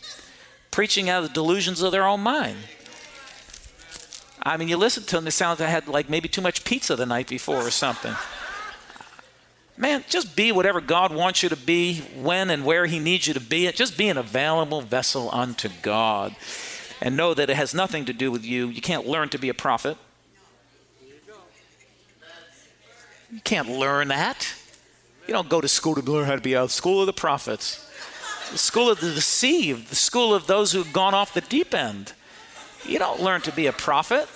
preaching 0.70 1.08
out 1.08 1.22
of 1.22 1.28
the 1.28 1.34
delusions 1.34 1.82
of 1.82 1.92
their 1.92 2.06
own 2.06 2.20
mind. 2.20 2.58
I 4.42 4.56
mean, 4.56 4.68
you 4.68 4.76
listen 4.76 5.04
to 5.04 5.16
them, 5.16 5.26
it 5.26 5.32
sounds 5.32 5.60
like 5.60 5.68
they 5.68 5.72
had 5.72 5.88
like 5.88 6.08
maybe 6.08 6.28
too 6.28 6.40
much 6.40 6.64
pizza 6.64 6.96
the 6.96 7.06
night 7.06 7.28
before 7.28 7.58
or 7.58 7.70
something. 7.70 8.14
Man, 9.80 10.04
just 10.10 10.36
be 10.36 10.52
whatever 10.52 10.82
God 10.82 11.10
wants 11.10 11.42
you 11.42 11.48
to 11.48 11.56
be, 11.56 12.02
when 12.14 12.50
and 12.50 12.66
where 12.66 12.84
He 12.84 12.98
needs 12.98 13.26
you 13.26 13.32
to 13.32 13.40
be. 13.40 13.72
Just 13.72 13.96
be 13.96 14.10
an 14.10 14.18
available 14.18 14.82
vessel 14.82 15.30
unto 15.32 15.70
God. 15.80 16.36
And 17.00 17.16
know 17.16 17.32
that 17.32 17.48
it 17.48 17.56
has 17.56 17.72
nothing 17.72 18.04
to 18.04 18.12
do 18.12 18.30
with 18.30 18.44
you. 18.44 18.66
You 18.66 18.82
can't 18.82 19.06
learn 19.06 19.30
to 19.30 19.38
be 19.38 19.48
a 19.48 19.54
prophet. 19.54 19.96
You 23.32 23.40
can't 23.42 23.70
learn 23.70 24.08
that. 24.08 24.52
You 25.26 25.32
don't 25.32 25.48
go 25.48 25.62
to 25.62 25.68
school 25.68 25.94
to 25.94 26.02
learn 26.02 26.26
how 26.26 26.36
to 26.36 26.42
be 26.42 26.52
a 26.52 26.68
school 26.68 27.00
of 27.00 27.06
the 27.06 27.14
prophets, 27.14 27.90
the 28.52 28.58
school 28.58 28.90
of 28.90 29.00
the 29.00 29.14
deceived, 29.14 29.88
the 29.88 29.96
school 29.96 30.34
of 30.34 30.46
those 30.46 30.72
who've 30.72 30.92
gone 30.92 31.14
off 31.14 31.32
the 31.32 31.40
deep 31.40 31.72
end. 31.72 32.12
You 32.84 32.98
don't 32.98 33.22
learn 33.22 33.40
to 33.42 33.52
be 33.52 33.66
a 33.66 33.72
prophet. 33.72 34.28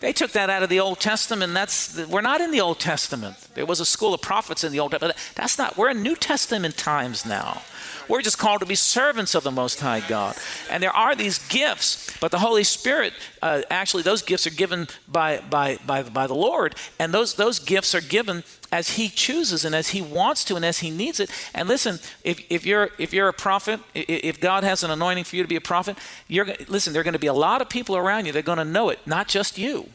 They 0.00 0.12
took 0.14 0.32
that 0.32 0.48
out 0.48 0.62
of 0.62 0.70
the 0.70 0.80
Old 0.80 0.98
Testament. 0.98 1.52
That's 1.52 2.06
we're 2.06 2.22
not 2.22 2.40
in 2.40 2.50
the 2.50 2.60
Old 2.60 2.80
Testament. 2.80 3.36
There 3.54 3.66
was 3.66 3.80
a 3.80 3.86
school 3.86 4.14
of 4.14 4.22
prophets 4.22 4.64
in 4.64 4.72
the 4.72 4.80
Old 4.80 4.92
Testament. 4.92 5.18
That's 5.34 5.58
not. 5.58 5.76
We're 5.76 5.90
in 5.90 6.02
New 6.02 6.16
Testament 6.16 6.76
times 6.76 7.26
now. 7.26 7.62
We're 8.08 8.22
just 8.22 8.38
called 8.38 8.58
to 8.60 8.66
be 8.66 8.74
servants 8.74 9.36
of 9.36 9.44
the 9.44 9.52
Most 9.52 9.78
High 9.78 10.00
God. 10.00 10.36
And 10.68 10.82
there 10.82 10.90
are 10.90 11.14
these 11.14 11.38
gifts, 11.48 12.16
but 12.18 12.32
the 12.32 12.40
Holy 12.40 12.64
Spirit, 12.64 13.12
uh, 13.42 13.62
actually, 13.70 14.02
those 14.02 14.22
gifts 14.22 14.46
are 14.46 14.50
given 14.50 14.88
by, 15.08 15.40
by, 15.48 15.78
by, 15.86 16.02
by 16.02 16.26
the 16.26 16.34
Lord. 16.34 16.74
And 16.98 17.12
those, 17.12 17.34
those 17.34 17.58
gifts 17.58 17.94
are 17.94 18.00
given 18.00 18.44
as 18.70 18.90
He 18.90 19.08
chooses 19.08 19.64
and 19.64 19.74
as 19.74 19.88
He 19.88 20.02
wants 20.02 20.44
to 20.44 20.56
and 20.56 20.64
as 20.64 20.80
He 20.80 20.90
needs 20.90 21.20
it. 21.20 21.30
And 21.54 21.68
listen, 21.68 21.98
if, 22.22 22.40
if, 22.50 22.66
you're, 22.66 22.90
if 22.98 23.12
you're 23.12 23.28
a 23.28 23.32
prophet, 23.32 23.80
if 23.94 24.40
God 24.40 24.64
has 24.64 24.82
an 24.82 24.90
anointing 24.90 25.24
for 25.24 25.36
you 25.36 25.42
to 25.42 25.48
be 25.48 25.56
a 25.56 25.60
prophet, 25.60 25.96
you're, 26.28 26.46
listen, 26.68 26.92
there 26.92 27.00
are 27.00 27.04
going 27.04 27.14
to 27.14 27.18
be 27.18 27.26
a 27.26 27.32
lot 27.32 27.62
of 27.62 27.68
people 27.68 27.96
around 27.96 28.26
you 28.26 28.32
that 28.32 28.38
are 28.40 28.42
going 28.42 28.58
to 28.58 28.64
know 28.64 28.90
it, 28.90 28.98
not 29.06 29.26
just 29.28 29.56
you. 29.56 29.88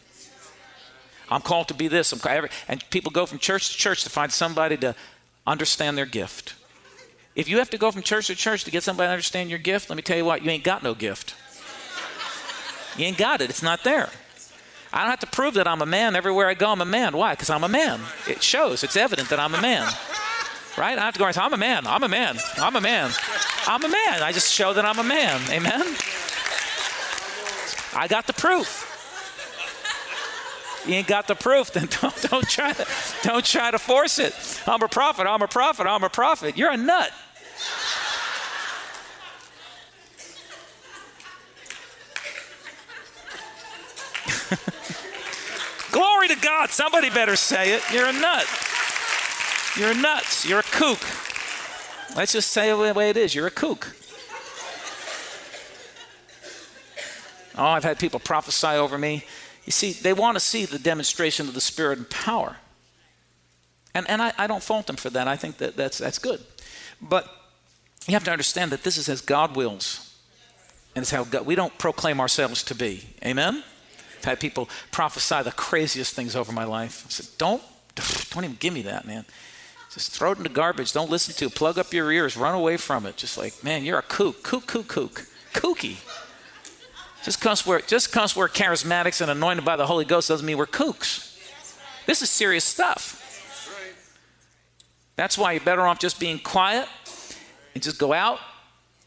I'm 1.30 1.42
called 1.42 1.68
to 1.70 1.74
be 1.74 1.88
this. 1.88 2.12
I'm, 2.14 2.48
and 2.68 2.84
people 2.90 3.12
go 3.12 3.26
from 3.26 3.40
church 3.40 3.72
to 3.72 3.78
church 3.78 4.04
to 4.04 4.10
find 4.10 4.32
somebody 4.32 4.78
to 4.78 4.96
understand 5.48 5.98
their 5.98 6.06
gift 6.06 6.56
If 7.36 7.50
you 7.50 7.60
have 7.60 7.70
to 7.72 7.78
go 7.78 7.92
from 7.92 8.02
church 8.02 8.28
to 8.28 8.36
church 8.36 8.64
to 8.64 8.72
get 8.72 8.84
somebody 8.84 9.08
to 9.08 9.12
understand 9.12 9.50
your 9.50 9.60
gift, 9.60 9.90
let 9.90 9.96
me 9.96 10.02
tell 10.02 10.18
you 10.18 10.26
what, 10.26 10.42
you 10.42 10.50
ain't 10.50 10.64
got 10.64 10.84
no 10.84 10.94
gift. 10.94 11.36
You 12.98 13.06
ain't 13.06 13.18
got 13.18 13.42
it, 13.42 13.50
it's 13.50 13.64
not 13.64 13.84
there. 13.84 14.10
I 14.94 15.02
don't 15.02 15.10
have 15.10 15.20
to 15.20 15.28
prove 15.28 15.56
that 15.56 15.68
I'm 15.68 15.82
a 15.82 15.86
man 15.86 16.16
everywhere 16.16 16.48
I 16.48 16.54
go. 16.54 16.72
I'm 16.72 16.80
a 16.80 16.86
man. 16.86 17.18
Why? 17.18 17.34
Because 17.34 17.50
I'm 17.50 17.66
a 17.66 17.68
man. 17.68 18.00
It 18.30 18.42
shows. 18.42 18.82
It's 18.82 18.96
evident 18.96 19.28
that 19.30 19.42
I'm 19.42 19.54
a 19.54 19.62
man. 19.62 19.84
Right? 20.78 20.94
I 20.94 20.96
don't 20.96 21.04
have 21.04 21.14
to 21.16 21.20
go 21.20 21.26
and 21.26 21.36
say, 21.36 21.42
I'm 21.42 21.54
a 21.54 21.58
man. 21.58 21.86
I'm 21.86 22.04
a 22.04 22.08
man. 22.08 22.38
I'm 22.58 22.76
a 22.78 22.82
man. 22.82 23.12
I'm 23.68 23.84
a 23.84 23.90
man. 23.90 24.24
I 24.24 24.32
just 24.32 24.54
show 24.54 24.72
that 24.72 24.86
I'm 24.86 24.98
a 24.98 25.04
man. 25.04 25.42
Amen? 25.52 25.82
I 27.94 28.08
got 28.08 28.26
the 28.26 28.34
proof. 28.34 28.92
You 30.88 30.96
ain't 30.96 31.08
got 31.08 31.28
the 31.28 31.36
proof, 31.36 31.74
then 31.74 31.88
don't, 32.02 32.22
don't, 32.30 32.48
try 32.48 32.72
to, 32.72 32.88
don't 33.24 33.44
try 33.44 33.72
to 33.72 33.80
force 33.80 34.20
it. 34.20 34.34
I'm 34.68 34.82
a 34.82 34.88
prophet. 34.88 35.28
I'm 35.28 35.42
a 35.42 35.48
prophet. 35.48 35.88
I'm 35.88 36.04
a 36.04 36.10
prophet. 36.10 36.58
You're 36.58 36.72
a 36.72 36.78
nut. 36.78 37.12
Glory 45.92 46.28
to 46.28 46.36
God. 46.36 46.70
Somebody 46.70 47.10
better 47.10 47.36
say 47.36 47.74
it. 47.74 47.84
You're 47.92 48.08
a 48.08 48.14
nut. 48.14 48.46
You're 49.78 49.94
nuts. 49.94 50.48
You're 50.48 50.60
a 50.60 50.64
kook. 50.64 51.00
Let's 52.16 52.32
just 52.32 52.52
say 52.52 52.72
it 52.72 52.76
the 52.76 52.94
way 52.94 53.10
it 53.10 53.18
is. 53.18 53.36
You're 53.36 53.48
a 53.48 53.52
kook. 53.52 53.96
Oh, 57.58 57.66
I've 57.66 57.84
had 57.84 58.00
people 58.00 58.20
prophesy 58.20 58.68
over 58.68 58.98
me. 58.98 59.24
You 59.66 59.72
see, 59.72 59.94
they 59.94 60.14
want 60.14 60.36
to 60.36 60.40
see 60.40 60.66
the 60.66 60.78
demonstration 60.78 61.48
of 61.48 61.54
the 61.54 61.62
Spirit 61.62 61.98
and 61.98 62.10
power. 62.10 62.58
And, 63.94 64.10
and 64.10 64.22
I, 64.22 64.34
I 64.38 64.48
don't 64.48 64.62
fault 64.62 64.88
them 64.88 64.98
for 64.98 65.10
that. 65.12 65.28
I 65.28 65.38
think 65.38 65.58
that 65.58 65.78
that's, 65.78 65.98
that's 65.98 66.20
good. 66.20 66.42
But 67.02 67.28
you 68.08 68.14
have 68.14 68.26
to 68.26 68.32
understand 68.32 68.72
that 68.72 68.84
this 68.84 68.98
is 68.98 69.08
as 69.10 69.22
God 69.22 69.56
wills. 69.56 70.14
And 70.96 71.04
it's 71.04 71.12
how 71.12 71.24
God, 71.24 71.46
we 71.46 71.56
don't 71.56 71.78
proclaim 71.78 72.20
ourselves 72.20 72.64
to 72.64 72.76
be. 72.76 73.04
Amen? 73.26 73.64
I've 74.26 74.32
had 74.32 74.40
people 74.40 74.68
prophesy 74.90 75.44
the 75.44 75.52
craziest 75.52 76.16
things 76.16 76.36
over 76.36 76.52
my 76.52 76.64
life. 76.64 77.04
I 77.06 77.10
said, 77.10 77.28
don't, 77.38 77.62
don't 78.32 78.44
even 78.44 78.58
give 78.60 78.74
me 78.74 78.82
that, 78.82 79.06
man. 79.06 79.24
Just 79.94 80.18
throw 80.18 80.32
it 80.32 80.38
in 80.38 80.44
the 80.44 80.50
garbage. 80.50 80.92
Don't 80.94 81.12
listen 81.12 81.36
to 81.36 81.46
it. 81.46 81.54
Plug 81.54 81.78
up 81.78 81.94
your 81.94 82.12
ears. 82.12 82.36
Run 82.36 82.56
away 82.56 82.78
from 82.78 83.06
it. 83.06 83.18
Just 83.18 83.38
like, 83.38 83.64
man, 83.64 83.86
you're 83.86 84.00
a 84.00 84.02
kook, 84.02 84.42
kook, 84.42 84.66
kook, 84.66 84.88
kook, 84.88 85.28
kooky. 85.54 85.98
Just 87.24 87.40
because 87.40 87.68
we're 87.68 87.82
just 87.82 88.12
because 88.12 88.36
we're 88.36 88.50
charismatics 88.50 89.22
and 89.22 89.30
anointed 89.30 89.64
by 89.64 89.76
the 89.76 89.86
Holy 89.86 90.06
Ghost 90.06 90.28
doesn't 90.30 90.46
mean 90.46 90.58
we're 90.58 90.66
kooks. 90.66 91.40
This 92.08 92.24
is 92.24 92.30
serious 92.32 92.64
stuff. 92.64 93.22
That's 95.18 95.38
why 95.38 95.52
you're 95.52 95.62
better 95.62 95.86
off 95.86 96.00
just 96.00 96.20
being 96.20 96.40
quiet 96.40 96.90
and 97.76 97.84
just 97.84 98.00
go 98.00 98.12
out 98.12 98.40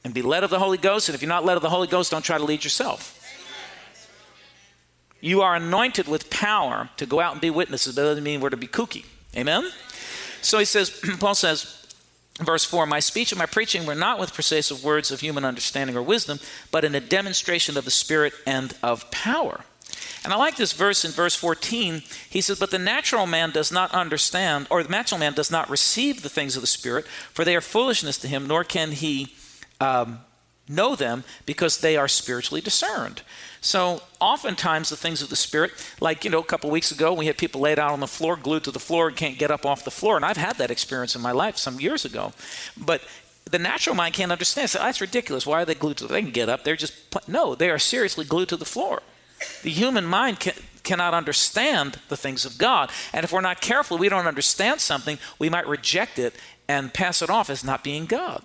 and 0.04 0.14
be 0.14 0.22
led 0.22 0.44
of 0.44 0.50
the 0.50 0.60
Holy 0.60 0.78
Ghost. 0.78 1.08
And 1.08 1.16
if 1.16 1.22
you're 1.22 1.28
not 1.28 1.44
led 1.44 1.56
of 1.56 1.62
the 1.62 1.70
Holy 1.70 1.88
Ghost, 1.88 2.12
don't 2.12 2.25
try 2.25 2.38
to 2.38 2.44
lead 2.44 2.62
yourself. 2.62 3.17
You 5.20 5.42
are 5.42 5.56
anointed 5.56 6.06
with 6.06 6.30
power 6.30 6.90
to 6.96 7.06
go 7.06 7.20
out 7.20 7.32
and 7.32 7.40
be 7.40 7.50
witnesses, 7.50 7.94
that 7.94 8.02
doesn't 8.02 8.25
mean 8.25 8.40
we're 8.40 8.50
to 8.50 8.56
be 8.56 8.68
kooky. 8.68 9.04
Amen? 9.37 9.70
So 10.42 10.58
he 10.58 10.64
says, 10.64 11.00
Paul 11.20 11.34
says, 11.34 11.75
Verse 12.40 12.64
4 12.64 12.87
My 12.87 13.00
speech 13.00 13.32
and 13.32 13.38
my 13.38 13.46
preaching 13.46 13.84
were 13.84 13.94
not 13.94 14.18
with 14.18 14.34
persuasive 14.34 14.84
words 14.84 15.10
of 15.10 15.20
human 15.20 15.44
understanding 15.44 15.96
or 15.96 16.02
wisdom, 16.02 16.38
but 16.70 16.84
in 16.84 16.94
a 16.94 17.00
demonstration 17.00 17.76
of 17.76 17.84
the 17.84 17.90
Spirit 17.90 18.32
and 18.46 18.75
of 18.82 19.10
power. 19.10 19.64
And 20.25 20.32
I 20.32 20.37
like 20.37 20.56
this 20.56 20.72
verse 20.72 21.04
in 21.04 21.10
verse 21.10 21.34
14. 21.34 22.02
He 22.28 22.40
says, 22.40 22.58
But 22.58 22.70
the 22.70 22.78
natural 22.78 23.26
man 23.26 23.50
does 23.50 23.72
not 23.72 23.92
understand, 23.92 24.66
or 24.70 24.82
the 24.82 24.88
natural 24.88 25.18
man 25.18 25.32
does 25.32 25.50
not 25.50 25.70
receive 25.70 26.22
the 26.22 26.28
things 26.28 26.54
of 26.54 26.60
the 26.60 26.68
Spirit, 26.68 27.06
for 27.32 27.44
they 27.44 27.56
are 27.56 27.60
foolishness 27.60 28.18
to 28.18 28.28
him, 28.28 28.46
nor 28.46 28.62
can 28.62 28.92
he 28.92 29.34
um, 29.80 30.20
know 30.68 30.94
them 30.94 31.25
because 31.46 31.78
they 31.78 31.96
are 31.96 32.08
spiritually 32.08 32.60
discerned. 32.60 33.22
So 33.60 34.02
oftentimes 34.20 34.88
the 34.88 34.96
things 34.96 35.22
of 35.22 35.30
the 35.30 35.37
spirit, 35.37 35.72
like 36.00 36.25
you 36.25 36.30
know, 36.30 36.40
a 36.40 36.44
couple 36.44 36.70
weeks 36.70 36.90
ago 36.90 37.12
we 37.12 37.26
had 37.26 37.38
people 37.38 37.60
laid 37.60 37.78
out 37.78 37.92
on 37.92 38.00
the 38.00 38.06
floor, 38.06 38.37
glued 38.37 38.64
to 38.64 38.70
the 38.70 38.78
floor, 38.78 39.08
and 39.08 39.16
can't 39.16 39.38
get 39.38 39.50
up 39.50 39.66
off 39.66 39.84
the 39.84 39.90
floor. 39.90 40.16
And 40.16 40.25
I've 40.25 40.37
had 40.37 40.56
that 40.56 40.70
experience 40.70 41.16
in 41.16 41.22
my 41.22 41.32
life 41.32 41.56
some 41.56 41.80
years 41.80 42.04
ago. 42.04 42.32
But 42.76 43.02
the 43.50 43.58
natural 43.58 43.96
mind 43.96 44.14
can't 44.14 44.32
understand. 44.32 44.70
So 44.70 44.78
that's 44.78 45.00
ridiculous. 45.00 45.46
Why 45.46 45.62
are 45.62 45.64
they 45.64 45.75
glued 45.75 45.96
to? 45.98 46.06
The, 46.06 46.12
they 46.12 46.22
can 46.22 46.30
get 46.30 46.48
up. 46.48 46.64
They're 46.64 46.76
just 46.76 46.94
no. 47.28 47.54
They 47.54 47.70
are 47.70 47.78
seriously 47.78 48.25
glued 48.25 48.48
to 48.50 48.56
the 48.56 48.64
floor. 48.64 49.02
The 49.62 49.70
human 49.70 50.04
mind 50.04 50.40
can, 50.40 50.54
cannot 50.82 51.14
understand 51.14 51.98
the 52.08 52.16
things 52.16 52.44
of 52.44 52.58
God, 52.58 52.90
and 53.12 53.22
if 53.22 53.32
we're 53.32 53.40
not 53.40 53.60
careful, 53.60 53.96
we 53.96 54.08
don't 54.08 54.26
understand 54.26 54.80
something. 54.80 55.18
We 55.38 55.48
might 55.48 55.66
reject 55.66 56.18
it 56.18 56.34
and 56.68 56.92
pass 56.92 57.22
it 57.22 57.30
off 57.30 57.48
as 57.48 57.64
not 57.64 57.84
being 57.84 58.06
God. 58.06 58.42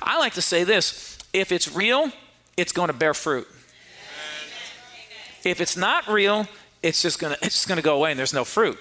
I 0.00 0.18
like 0.18 0.34
to 0.34 0.42
say 0.42 0.64
this: 0.64 1.18
if 1.32 1.52
it's 1.52 1.74
real, 1.74 2.10
it's 2.56 2.72
going 2.72 2.88
to 2.88 2.92
bear 2.92 3.14
fruit. 3.14 3.48
If 5.44 5.60
it's 5.60 5.76
not 5.76 6.06
real, 6.08 6.46
it's 6.82 7.02
just 7.02 7.18
going 7.18 7.34
to 7.34 7.44
it's 7.44 7.56
just 7.56 7.68
going 7.68 7.76
to 7.76 7.82
go 7.82 7.96
away 7.96 8.10
and 8.10 8.18
there's 8.18 8.34
no 8.34 8.44
fruit. 8.44 8.78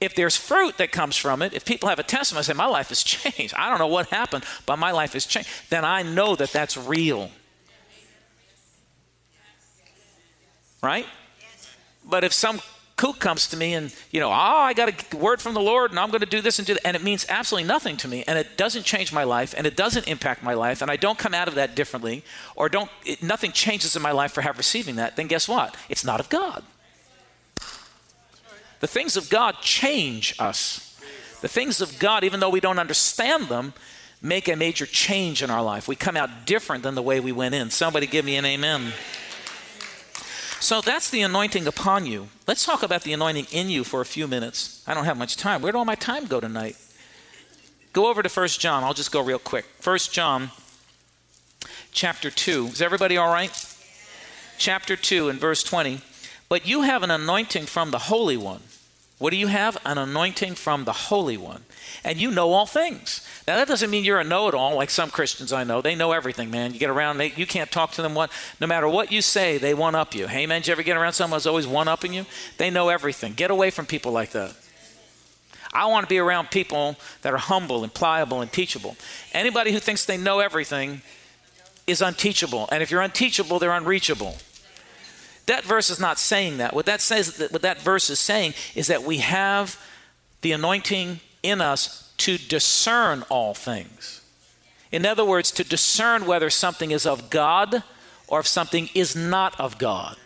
If 0.00 0.14
there's 0.14 0.36
fruit 0.36 0.78
that 0.78 0.92
comes 0.92 1.16
from 1.16 1.42
it, 1.42 1.52
if 1.54 1.64
people 1.64 1.88
have 1.88 1.98
a 1.98 2.04
testimony, 2.04 2.44
say 2.44 2.52
my 2.52 2.66
life 2.66 2.90
has 2.90 3.02
changed. 3.04 3.54
I 3.54 3.68
don't 3.68 3.78
know 3.78 3.88
what 3.88 4.08
happened, 4.08 4.44
but 4.64 4.78
my 4.78 4.92
life 4.92 5.14
has 5.14 5.26
changed. 5.26 5.48
Then 5.70 5.84
I 5.84 6.02
know 6.02 6.36
that 6.36 6.52
that's 6.52 6.76
real. 6.76 7.30
Right? 10.82 11.06
But 12.04 12.22
if 12.22 12.32
some 12.32 12.60
kook 12.98 13.20
comes 13.20 13.46
to 13.46 13.56
me 13.56 13.72
and, 13.72 13.94
you 14.10 14.20
know, 14.20 14.28
oh, 14.28 14.32
I 14.32 14.74
got 14.74 14.90
a 14.90 15.16
word 15.16 15.40
from 15.40 15.54
the 15.54 15.60
Lord 15.60 15.92
and 15.92 15.98
I'm 15.98 16.10
going 16.10 16.20
to 16.20 16.26
do 16.26 16.42
this 16.42 16.58
and 16.58 16.66
do 16.66 16.74
that. 16.74 16.86
And 16.86 16.96
it 16.96 17.02
means 17.02 17.24
absolutely 17.28 17.66
nothing 17.66 17.96
to 17.98 18.08
me. 18.08 18.24
And 18.26 18.38
it 18.38 18.58
doesn't 18.58 18.82
change 18.82 19.12
my 19.12 19.24
life 19.24 19.54
and 19.56 19.66
it 19.66 19.76
doesn't 19.76 20.06
impact 20.08 20.42
my 20.42 20.52
life. 20.52 20.82
And 20.82 20.90
I 20.90 20.96
don't 20.96 21.16
come 21.16 21.32
out 21.32 21.48
of 21.48 21.54
that 21.54 21.74
differently 21.74 22.24
or 22.56 22.68
don't, 22.68 22.90
it, 23.06 23.22
nothing 23.22 23.52
changes 23.52 23.96
in 23.96 24.02
my 24.02 24.10
life 24.10 24.32
for 24.32 24.42
have 24.42 24.58
receiving 24.58 24.96
that. 24.96 25.16
Then 25.16 25.28
guess 25.28 25.48
what? 25.48 25.76
It's 25.88 26.04
not 26.04 26.20
of 26.20 26.28
God. 26.28 26.64
The 28.80 28.86
things 28.86 29.16
of 29.16 29.30
God 29.30 29.56
change 29.62 30.34
us. 30.38 31.00
The 31.40 31.48
things 31.48 31.80
of 31.80 31.98
God, 32.00 32.24
even 32.24 32.40
though 32.40 32.50
we 32.50 32.60
don't 32.60 32.78
understand 32.80 33.48
them, 33.48 33.74
make 34.20 34.48
a 34.48 34.56
major 34.56 34.86
change 34.86 35.42
in 35.42 35.50
our 35.50 35.62
life. 35.62 35.86
We 35.86 35.94
come 35.94 36.16
out 36.16 36.46
different 36.46 36.82
than 36.82 36.96
the 36.96 37.02
way 37.02 37.20
we 37.20 37.30
went 37.30 37.54
in. 37.54 37.70
Somebody 37.70 38.08
give 38.08 38.24
me 38.24 38.36
an 38.36 38.44
amen. 38.44 38.92
So 40.60 40.80
that's 40.80 41.08
the 41.10 41.22
anointing 41.22 41.66
upon 41.66 42.04
you. 42.06 42.28
Let's 42.46 42.64
talk 42.64 42.82
about 42.82 43.02
the 43.02 43.12
anointing 43.12 43.46
in 43.52 43.70
you 43.70 43.84
for 43.84 44.00
a 44.00 44.04
few 44.04 44.26
minutes. 44.26 44.82
I 44.86 44.94
don't 44.94 45.04
have 45.04 45.16
much 45.16 45.36
time. 45.36 45.62
Where 45.62 45.70
did 45.70 45.78
all 45.78 45.84
my 45.84 45.94
time 45.94 46.26
go 46.26 46.40
tonight? 46.40 46.76
Go 47.92 48.08
over 48.10 48.22
to 48.22 48.28
First 48.28 48.60
John. 48.60 48.82
I'll 48.82 48.94
just 48.94 49.12
go 49.12 49.22
real 49.22 49.38
quick. 49.38 49.64
First 49.78 50.12
John 50.12 50.50
chapter 51.92 52.30
2. 52.30 52.66
Is 52.66 52.82
everybody 52.82 53.16
all 53.16 53.32
right? 53.32 53.52
Chapter 54.58 54.96
2 54.96 55.28
and 55.28 55.38
verse 55.38 55.62
20. 55.62 56.00
But 56.48 56.66
you 56.66 56.82
have 56.82 57.02
an 57.02 57.10
anointing 57.10 57.66
from 57.66 57.90
the 57.90 57.98
Holy 57.98 58.36
One. 58.36 58.60
What 59.18 59.30
do 59.30 59.36
you 59.36 59.48
have? 59.48 59.76
An 59.84 59.98
anointing 59.98 60.54
from 60.54 60.84
the 60.84 60.92
Holy 60.92 61.36
One. 61.36 61.64
And 62.04 62.18
you 62.18 62.30
know 62.30 62.52
all 62.52 62.66
things. 62.66 63.26
Now, 63.48 63.56
that 63.56 63.66
doesn't 63.66 63.90
mean 63.90 64.04
you're 64.04 64.20
a 64.20 64.24
know 64.24 64.46
it 64.48 64.54
all 64.54 64.76
like 64.76 64.90
some 64.90 65.10
Christians 65.10 65.52
I 65.52 65.64
know. 65.64 65.80
They 65.82 65.96
know 65.96 66.12
everything, 66.12 66.50
man. 66.50 66.72
You 66.72 66.78
get 66.78 66.90
around, 66.90 67.18
they, 67.18 67.32
you 67.32 67.46
can't 67.46 67.70
talk 67.70 67.92
to 67.92 68.02
them. 68.02 68.14
What, 68.14 68.30
no 68.60 68.66
matter 68.66 68.88
what 68.88 69.10
you 69.10 69.20
say, 69.20 69.58
they 69.58 69.74
one 69.74 69.96
up 69.96 70.14
you. 70.14 70.28
Hey, 70.28 70.46
man, 70.46 70.60
did 70.60 70.68
you 70.68 70.72
ever 70.72 70.82
get 70.82 70.96
around 70.96 71.14
someone 71.14 71.38
who's 71.38 71.46
always 71.46 71.66
one 71.66 71.88
upping 71.88 72.12
you? 72.12 72.26
They 72.58 72.70
know 72.70 72.90
everything. 72.90 73.32
Get 73.32 73.50
away 73.50 73.70
from 73.70 73.86
people 73.86 74.12
like 74.12 74.30
that. 74.30 74.54
I 75.72 75.86
want 75.86 76.04
to 76.04 76.08
be 76.08 76.18
around 76.18 76.50
people 76.50 76.96
that 77.22 77.32
are 77.32 77.38
humble 77.38 77.82
and 77.82 77.92
pliable 77.92 78.40
and 78.40 78.52
teachable. 78.52 78.96
Anybody 79.32 79.72
who 79.72 79.78
thinks 79.78 80.04
they 80.04 80.16
know 80.16 80.38
everything 80.38 81.02
is 81.86 82.00
unteachable. 82.02 82.68
And 82.70 82.82
if 82.82 82.90
you're 82.90 83.02
unteachable, 83.02 83.58
they're 83.58 83.72
unreachable. 83.72 84.36
That 85.48 85.64
verse 85.64 85.88
is 85.88 85.98
not 85.98 86.18
saying 86.18 86.58
that. 86.58 86.74
What 86.74 86.84
that 86.84 87.00
says, 87.00 87.48
what 87.50 87.62
that 87.62 87.80
verse 87.80 88.10
is 88.10 88.18
saying 88.18 88.52
is 88.74 88.88
that 88.88 89.02
we 89.02 89.18
have 89.18 89.82
the 90.42 90.52
anointing 90.52 91.20
in 91.42 91.62
us 91.62 92.12
to 92.18 92.36
discern 92.36 93.24
all 93.30 93.54
things. 93.54 94.20
In 94.92 95.06
other 95.06 95.24
words, 95.24 95.50
to 95.52 95.64
discern 95.64 96.26
whether 96.26 96.50
something 96.50 96.90
is 96.90 97.06
of 97.06 97.30
God 97.30 97.82
or 98.26 98.40
if 98.40 98.46
something 98.46 98.90
is 98.94 99.16
not 99.16 99.58
of 99.58 99.78
God. 99.78 100.18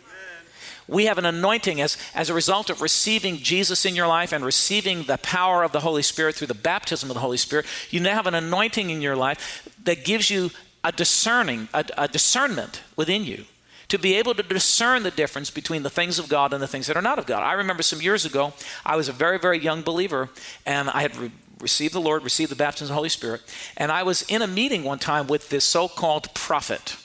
We 0.89 1.05
have 1.05 1.19
an 1.19 1.27
anointing 1.27 1.81
as, 1.81 1.97
as 2.17 2.29
a 2.29 2.35
result 2.35 2.69
of 2.69 2.83
receiving 2.83 3.37
Jesus 3.37 3.87
in 3.87 3.95
your 3.95 4.09
life 4.09 4.33
and 4.33 4.45
receiving 4.45 5.05
the 5.05 5.19
power 5.19 5.63
of 5.63 5.71
the 5.71 5.81
Holy 5.81 6.03
Spirit 6.03 6.35
through 6.35 6.49
the 6.49 6.55
baptism 6.55 7.11
of 7.11 7.15
the 7.15 7.21
Holy 7.21 7.37
Spirit. 7.37 7.67
You 7.91 8.01
now 8.01 8.15
have 8.15 8.27
an 8.27 8.35
anointing 8.35 8.91
in 8.91 9.01
your 9.01 9.15
life 9.15 9.69
that 9.85 10.05
gives 10.05 10.31
you 10.31 10.51
a 10.83 10.91
discerning, 10.91 11.69
a, 11.73 11.85
a 11.97 12.09
discernment 12.09 12.83
within 12.97 13.23
you 13.23 13.45
to 13.93 13.99
be 13.99 14.15
able 14.15 14.35
to 14.35 14.43
discern 14.43 15.03
the 15.03 15.11
difference 15.11 15.51
between 15.51 15.83
the 15.83 15.91
things 15.91 16.19
of 16.19 16.27
God 16.27 16.55
and 16.55 16.63
the 16.63 16.67
things 16.67 16.87
that 16.87 16.97
are 16.97 17.03
not 17.03 17.19
of 17.19 17.27
God. 17.27 17.43
I 17.43 17.53
remember 17.53 17.83
some 17.83 18.01
years 18.01 18.25
ago, 18.25 18.55
I 18.87 18.97
was 18.97 19.09
a 19.11 19.13
very, 19.13 19.39
very 19.39 19.59
young 19.59 19.83
believer, 19.83 20.31
and 20.65 20.89
I 20.89 21.03
had 21.03 21.15
re- 21.17 21.31
received 21.61 21.93
the 21.93 22.01
Lord, 22.01 22.25
received 22.25 22.51
the 22.51 22.57
baptism 22.57 22.87
of 22.87 22.89
the 22.89 22.95
Holy 22.95 23.11
Spirit. 23.11 23.43
And 23.77 23.93
I 23.93 24.03
was 24.03 24.23
in 24.23 24.41
a 24.41 24.47
meeting 24.47 24.83
one 24.83 24.99
time 24.99 25.27
with 25.27 25.51
this 25.51 25.65
so 25.65 25.89
called 25.89 26.33
prophet. 26.33 26.97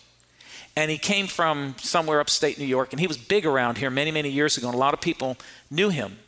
And 0.78 0.90
he 0.90 0.98
came 0.98 1.28
from 1.28 1.76
somewhere 1.78 2.22
upstate 2.22 2.58
New 2.58 2.66
York, 2.66 2.94
and 2.94 3.02
he 3.02 3.08
was 3.08 3.18
big 3.18 3.46
around 3.46 3.80
here 3.80 3.90
many, 3.90 4.12
many 4.12 4.30
years 4.30 4.58
ago, 4.58 4.68
and 4.68 4.76
a 4.76 4.80
lot 4.80 4.94
of 4.94 5.02
people 5.02 5.36
knew 5.70 5.90
him. 5.90 6.20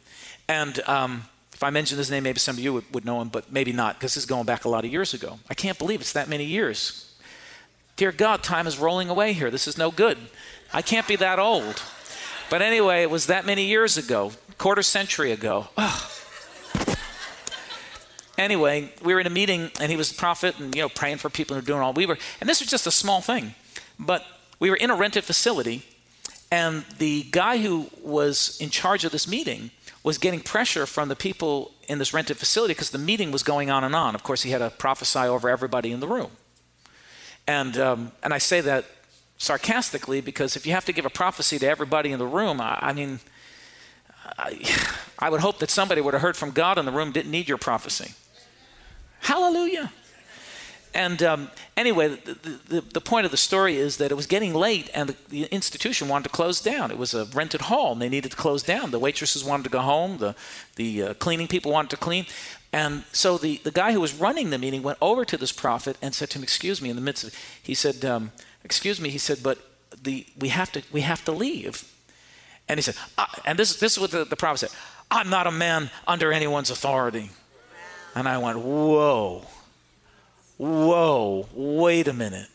And 0.50 0.82
um, 0.88 1.24
If 1.54 1.64
I 1.64 1.72
mention 1.72 1.98
his 1.98 2.10
name, 2.10 2.24
maybe 2.24 2.40
some 2.40 2.56
of 2.56 2.64
you 2.64 2.74
would, 2.74 2.86
would 2.94 3.04
know 3.04 3.20
him, 3.22 3.28
but 3.28 3.52
maybe 3.52 3.74
not, 3.74 3.96
because 3.96 4.14
this 4.14 4.24
is 4.24 4.26
going 4.26 4.46
back 4.46 4.64
a 4.64 4.70
lot 4.70 4.86
of 4.86 4.92
years 4.92 5.14
ago. 5.14 5.40
I 5.50 5.54
can't 5.54 5.78
believe 5.78 6.00
it's 6.00 6.14
that 6.14 6.30
many 6.30 6.46
years. 6.46 7.09
Dear 8.00 8.14
God, 8.14 8.44
time 8.44 8.66
is 8.66 8.80
rolling 8.80 9.10
away 9.10 9.34
here. 9.34 9.52
This 9.52 9.68
is 9.68 9.78
no 9.78 9.92
good. 9.92 10.18
I 10.72 10.82
can't 10.82 11.06
be 11.06 11.18
that 11.18 11.38
old. 11.38 11.82
But 12.50 12.62
anyway, 12.62 13.02
it 13.02 13.10
was 13.10 13.26
that 13.26 13.46
many 13.46 13.66
years 13.66 13.98
ago, 13.98 14.32
quarter 14.58 14.84
century 14.84 15.34
ago. 15.34 15.68
Anyway, 18.38 18.94
we 19.04 19.14
were 19.14 19.20
in 19.20 19.28
a 19.28 19.30
meeting, 19.30 19.70
and 19.82 19.92
he 19.92 19.98
was 19.98 20.12
a 20.14 20.16
prophet, 20.16 20.58
and 20.60 20.74
you 20.74 20.82
know, 20.82 20.88
praying 20.88 21.18
for 21.18 21.30
people 21.30 21.58
who 21.58 21.62
doing 21.62 21.82
all 21.82 21.92
we 21.92 22.06
were. 22.06 22.18
And 22.40 22.50
this 22.50 22.62
was 22.62 22.70
just 22.70 22.88
a 22.88 22.92
small 22.92 23.20
thing, 23.20 23.54
but 24.00 24.26
we 24.62 24.70
were 24.70 24.78
in 24.78 24.90
a 24.90 24.96
rented 24.96 25.26
facility, 25.26 25.84
and 26.50 26.86
the 27.00 27.24
guy 27.32 27.58
who 27.58 27.90
was 28.02 28.58
in 28.62 28.70
charge 28.70 29.04
of 29.04 29.12
this 29.12 29.28
meeting 29.28 29.72
was 30.06 30.18
getting 30.18 30.40
pressure 30.40 30.86
from 30.86 31.10
the 31.10 31.18
people 31.18 31.74
in 31.90 31.98
this 32.00 32.14
rented 32.14 32.38
facility 32.38 32.74
because 32.74 32.92
the 32.92 32.98
meeting 32.98 33.34
was 33.34 33.44
going 33.44 33.70
on 33.70 33.84
and 33.84 33.94
on. 33.94 34.16
Of 34.16 34.24
course, 34.24 34.44
he 34.44 34.52
had 34.52 34.60
to 34.60 34.70
prophesy 34.70 35.20
over 35.20 35.50
everybody 35.50 35.92
in 35.92 36.00
the 36.00 36.08
room. 36.08 36.32
And, 37.50 37.80
um, 37.80 38.12
and 38.22 38.32
I 38.32 38.38
say 38.38 38.62
that 38.62 38.86
sarcastically 39.40 40.22
because 40.22 40.56
if 40.56 40.68
you 40.68 40.74
have 40.74 40.86
to 40.86 40.94
give 40.94 41.08
a 41.08 41.10
prophecy 41.10 41.58
to 41.58 41.68
everybody 41.68 42.12
in 42.12 42.20
the 42.20 42.28
room, 42.28 42.62
I, 42.62 42.78
I 42.80 42.94
mean, 42.94 43.22
I, 44.38 44.62
I 45.20 45.32
would 45.32 45.42
hope 45.42 45.58
that 45.58 45.72
somebody 45.72 46.00
would 46.00 46.14
have 46.14 46.22
heard 46.22 46.38
from 46.38 46.52
God 46.52 46.78
in 46.78 46.86
the 46.86 46.92
room 46.92 47.12
didn't 47.12 47.32
need 47.32 47.50
your 47.50 47.58
prophecy. 47.58 48.14
Hallelujah. 49.22 49.92
And 50.94 51.22
um, 51.22 51.52
anyway, 51.78 52.08
the, 52.08 52.60
the, 52.68 52.82
the, 52.82 53.02
point 53.02 53.26
of 53.26 53.32
the 53.32 53.38
story 53.38 53.76
is 53.76 53.98
that 53.98 54.12
it 54.12 54.16
was 54.16 54.26
getting 54.26 54.56
late 54.56 54.90
and 54.96 55.10
the, 55.10 55.16
the, 55.30 55.44
institution 55.46 56.08
wanted 56.08 56.24
to 56.24 56.30
close 56.30 56.60
down. 56.62 56.90
It 56.90 56.98
was 56.98 57.14
a 57.14 57.26
rented 57.26 57.62
hall 57.62 57.94
and 57.94 58.02
they 58.02 58.10
needed 58.10 58.32
to 58.32 58.38
close 58.38 58.64
down. 58.64 58.90
The 58.90 58.98
waitresses 58.98 59.44
wanted 59.44 59.64
to 59.64 59.70
go 59.70 59.82
home, 59.82 60.18
the, 60.18 60.36
the 60.78 61.04
uh, 61.04 61.14
cleaning 61.16 61.48
people 61.48 61.72
wanted 61.72 61.92
to 61.92 61.98
clean. 61.98 62.26
And 62.74 63.04
so 63.12 63.38
the, 63.38 63.58
the 63.64 63.72
guy 63.72 63.94
who 63.94 64.02
was 64.02 64.16
running 64.16 64.50
the 64.50 64.58
meeting 64.58 64.82
went 64.82 64.98
over 65.00 65.26
to 65.26 65.38
this 65.38 65.52
prophet 65.52 65.96
and 66.02 66.16
said 66.16 66.32
to 66.32 66.40
him, 66.40 66.44
Excuse 66.44 66.82
me, 66.82 66.90
in 66.90 66.96
the 66.96 67.02
midst 67.02 67.24
of 67.24 67.36
he 67.62 67.76
said, 67.76 68.04
um, 68.04 68.32
Excuse 68.64 69.00
me, 69.00 69.10
he 69.10 69.18
said, 69.20 69.40
but 69.44 69.60
the, 70.02 70.26
we, 70.40 70.50
have 70.50 70.72
to, 70.72 70.82
we 70.92 71.02
have 71.02 71.24
to 71.26 71.32
leave. 71.32 71.84
And 72.68 72.78
he 72.78 72.82
said, 72.82 72.96
ah, 73.18 73.34
and 73.46 73.58
this, 73.58 73.76
this 73.80 73.94
is 73.94 74.00
what 74.00 74.12
the, 74.12 74.26
the 74.26 74.36
prophet 74.36 74.60
said 74.60 74.70
I'm 75.12 75.30
not 75.30 75.48
a 75.48 75.52
man 75.52 75.90
under 76.08 76.32
anyone's 76.32 76.70
authority. 76.70 77.32
And 78.16 78.28
I 78.28 78.38
went, 78.38 78.60
Whoa, 78.60 79.46
whoa, 80.60 81.48
wait 81.54 82.08
a 82.08 82.14
minute. 82.14 82.48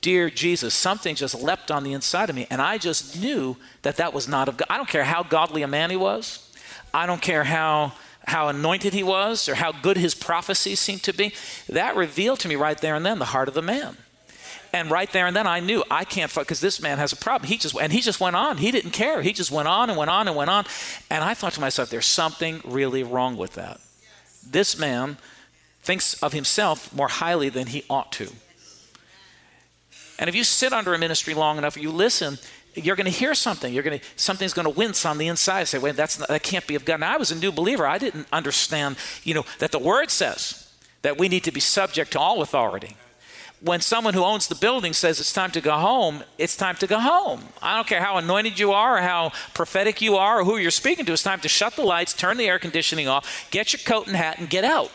Dear 0.00 0.30
Jesus, 0.30 0.72
something 0.72 1.16
just 1.16 1.34
leapt 1.34 1.72
on 1.72 1.82
the 1.82 1.92
inside 1.92 2.30
of 2.30 2.36
me, 2.36 2.46
and 2.48 2.62
I 2.62 2.78
just 2.78 3.18
knew 3.18 3.56
that 3.82 3.96
that 3.96 4.14
was 4.14 4.28
not 4.28 4.48
of 4.48 4.56
God. 4.56 4.66
I 4.70 4.76
don't 4.76 4.88
care 4.88 5.02
how 5.02 5.24
godly 5.24 5.62
a 5.62 5.66
man 5.66 5.90
he 5.90 5.96
was. 5.96 6.52
I 6.94 7.06
don't 7.06 7.20
care 7.20 7.42
how 7.42 7.92
how 8.26 8.48
anointed 8.48 8.92
he 8.92 9.02
was 9.02 9.48
or 9.48 9.54
how 9.54 9.70
good 9.72 9.96
his 9.96 10.14
prophecies 10.14 10.80
seemed 10.80 11.02
to 11.04 11.12
be. 11.12 11.32
That 11.68 11.96
revealed 11.96 12.40
to 12.40 12.48
me 12.48 12.56
right 12.56 12.76
there 12.76 12.96
and 12.96 13.06
then 13.06 13.18
the 13.18 13.26
heart 13.26 13.46
of 13.48 13.54
the 13.54 13.62
man. 13.62 13.96
And 14.72 14.90
right 14.90 15.10
there 15.12 15.26
and 15.26 15.36
then 15.36 15.46
I 15.46 15.60
knew 15.60 15.84
I 15.90 16.04
can't 16.04 16.30
fuck 16.30 16.44
because 16.44 16.60
this 16.60 16.82
man 16.82 16.98
has 16.98 17.12
a 17.12 17.16
problem. 17.16 17.48
He 17.48 17.56
just 17.56 17.76
and 17.80 17.92
he 17.92 18.00
just 18.00 18.20
went 18.20 18.36
on. 18.36 18.58
He 18.58 18.70
didn't 18.70 18.90
care. 18.90 19.22
He 19.22 19.32
just 19.32 19.52
went 19.52 19.68
on 19.68 19.90
and 19.90 19.98
went 19.98 20.10
on 20.10 20.26
and 20.26 20.36
went 20.36 20.50
on. 20.50 20.64
And 21.08 21.22
I 21.22 21.34
thought 21.34 21.52
to 21.54 21.60
myself, 21.60 21.88
there's 21.88 22.06
something 22.06 22.60
really 22.64 23.04
wrong 23.04 23.36
with 23.36 23.54
that. 23.54 23.80
This 24.44 24.78
man 24.78 25.18
thinks 25.86 26.20
of 26.22 26.32
himself 26.32 26.92
more 26.92 27.08
highly 27.08 27.48
than 27.48 27.68
he 27.68 27.84
ought 27.88 28.10
to. 28.12 28.28
And 30.18 30.28
if 30.28 30.34
you 30.34 30.44
sit 30.44 30.72
under 30.72 30.92
a 30.94 30.98
ministry 30.98 31.32
long 31.32 31.58
enough, 31.58 31.76
you 31.76 31.90
listen, 31.90 32.38
you're 32.74 32.96
going 32.96 33.10
to 33.10 33.18
hear 33.18 33.34
something. 33.34 33.72
You're 33.72 33.82
going 33.82 34.00
to 34.00 34.04
something's 34.16 34.52
going 34.52 34.64
to 34.64 34.78
wince 34.78 35.06
on 35.06 35.18
the 35.18 35.28
inside. 35.28 35.68
Say, 35.68 35.78
"Wait, 35.78 35.96
that's 35.96 36.18
not, 36.18 36.28
that 36.28 36.42
can't 36.42 36.66
be 36.66 36.74
of 36.74 36.84
God." 36.84 37.00
Now, 37.00 37.14
I 37.14 37.16
was 37.16 37.30
a 37.30 37.36
new 37.36 37.52
believer. 37.52 37.86
I 37.86 37.98
didn't 37.98 38.26
understand, 38.32 38.96
you 39.22 39.34
know, 39.34 39.44
that 39.58 39.72
the 39.72 39.78
Word 39.78 40.10
says 40.10 40.70
that 41.02 41.18
we 41.18 41.28
need 41.28 41.44
to 41.44 41.52
be 41.52 41.60
subject 41.60 42.12
to 42.12 42.18
all 42.18 42.42
authority. 42.42 42.96
When 43.60 43.80
someone 43.80 44.12
who 44.12 44.22
owns 44.22 44.48
the 44.48 44.54
building 44.54 44.92
says 44.92 45.18
it's 45.18 45.32
time 45.32 45.50
to 45.52 45.60
go 45.62 45.72
home, 45.72 46.24
it's 46.36 46.56
time 46.56 46.76
to 46.76 46.86
go 46.86 46.98
home. 46.98 47.40
I 47.62 47.76
don't 47.76 47.86
care 47.86 48.02
how 48.02 48.18
anointed 48.18 48.58
you 48.58 48.72
are, 48.72 48.98
or 48.98 49.02
how 49.02 49.32
prophetic 49.54 50.02
you 50.02 50.16
are, 50.16 50.40
or 50.40 50.44
who 50.44 50.58
you're 50.58 50.70
speaking 50.70 51.06
to. 51.06 51.12
It's 51.12 51.22
time 51.22 51.40
to 51.40 51.48
shut 51.48 51.76
the 51.76 51.82
lights, 51.82 52.12
turn 52.12 52.36
the 52.36 52.48
air 52.48 52.58
conditioning 52.58 53.08
off, 53.08 53.48
get 53.50 53.72
your 53.72 53.80
coat 53.80 54.06
and 54.06 54.16
hat, 54.16 54.38
and 54.38 54.50
get 54.50 54.64
out 54.64 54.90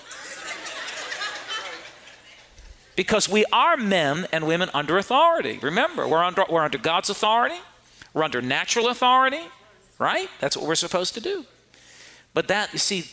because 3.02 3.28
we 3.28 3.44
are 3.52 3.78
men 3.78 4.28
and 4.32 4.46
women 4.46 4.70
under 4.76 4.96
authority. 5.00 5.58
Remember, 5.64 6.08
we're 6.08 6.24
under, 6.24 6.46
we're 6.48 6.62
under 6.62 6.78
God's 6.78 7.10
authority, 7.10 7.56
we're 8.14 8.22
under 8.22 8.44
natural 8.44 8.90
authority, 8.90 9.42
right? 9.98 10.30
That's 10.40 10.56
what 10.56 10.68
we're 10.68 10.76
supposed 10.76 11.16
to 11.16 11.20
do. 11.20 11.44
But 12.36 12.48
that, 12.50 12.72
you 12.74 12.78
see, 12.78 13.06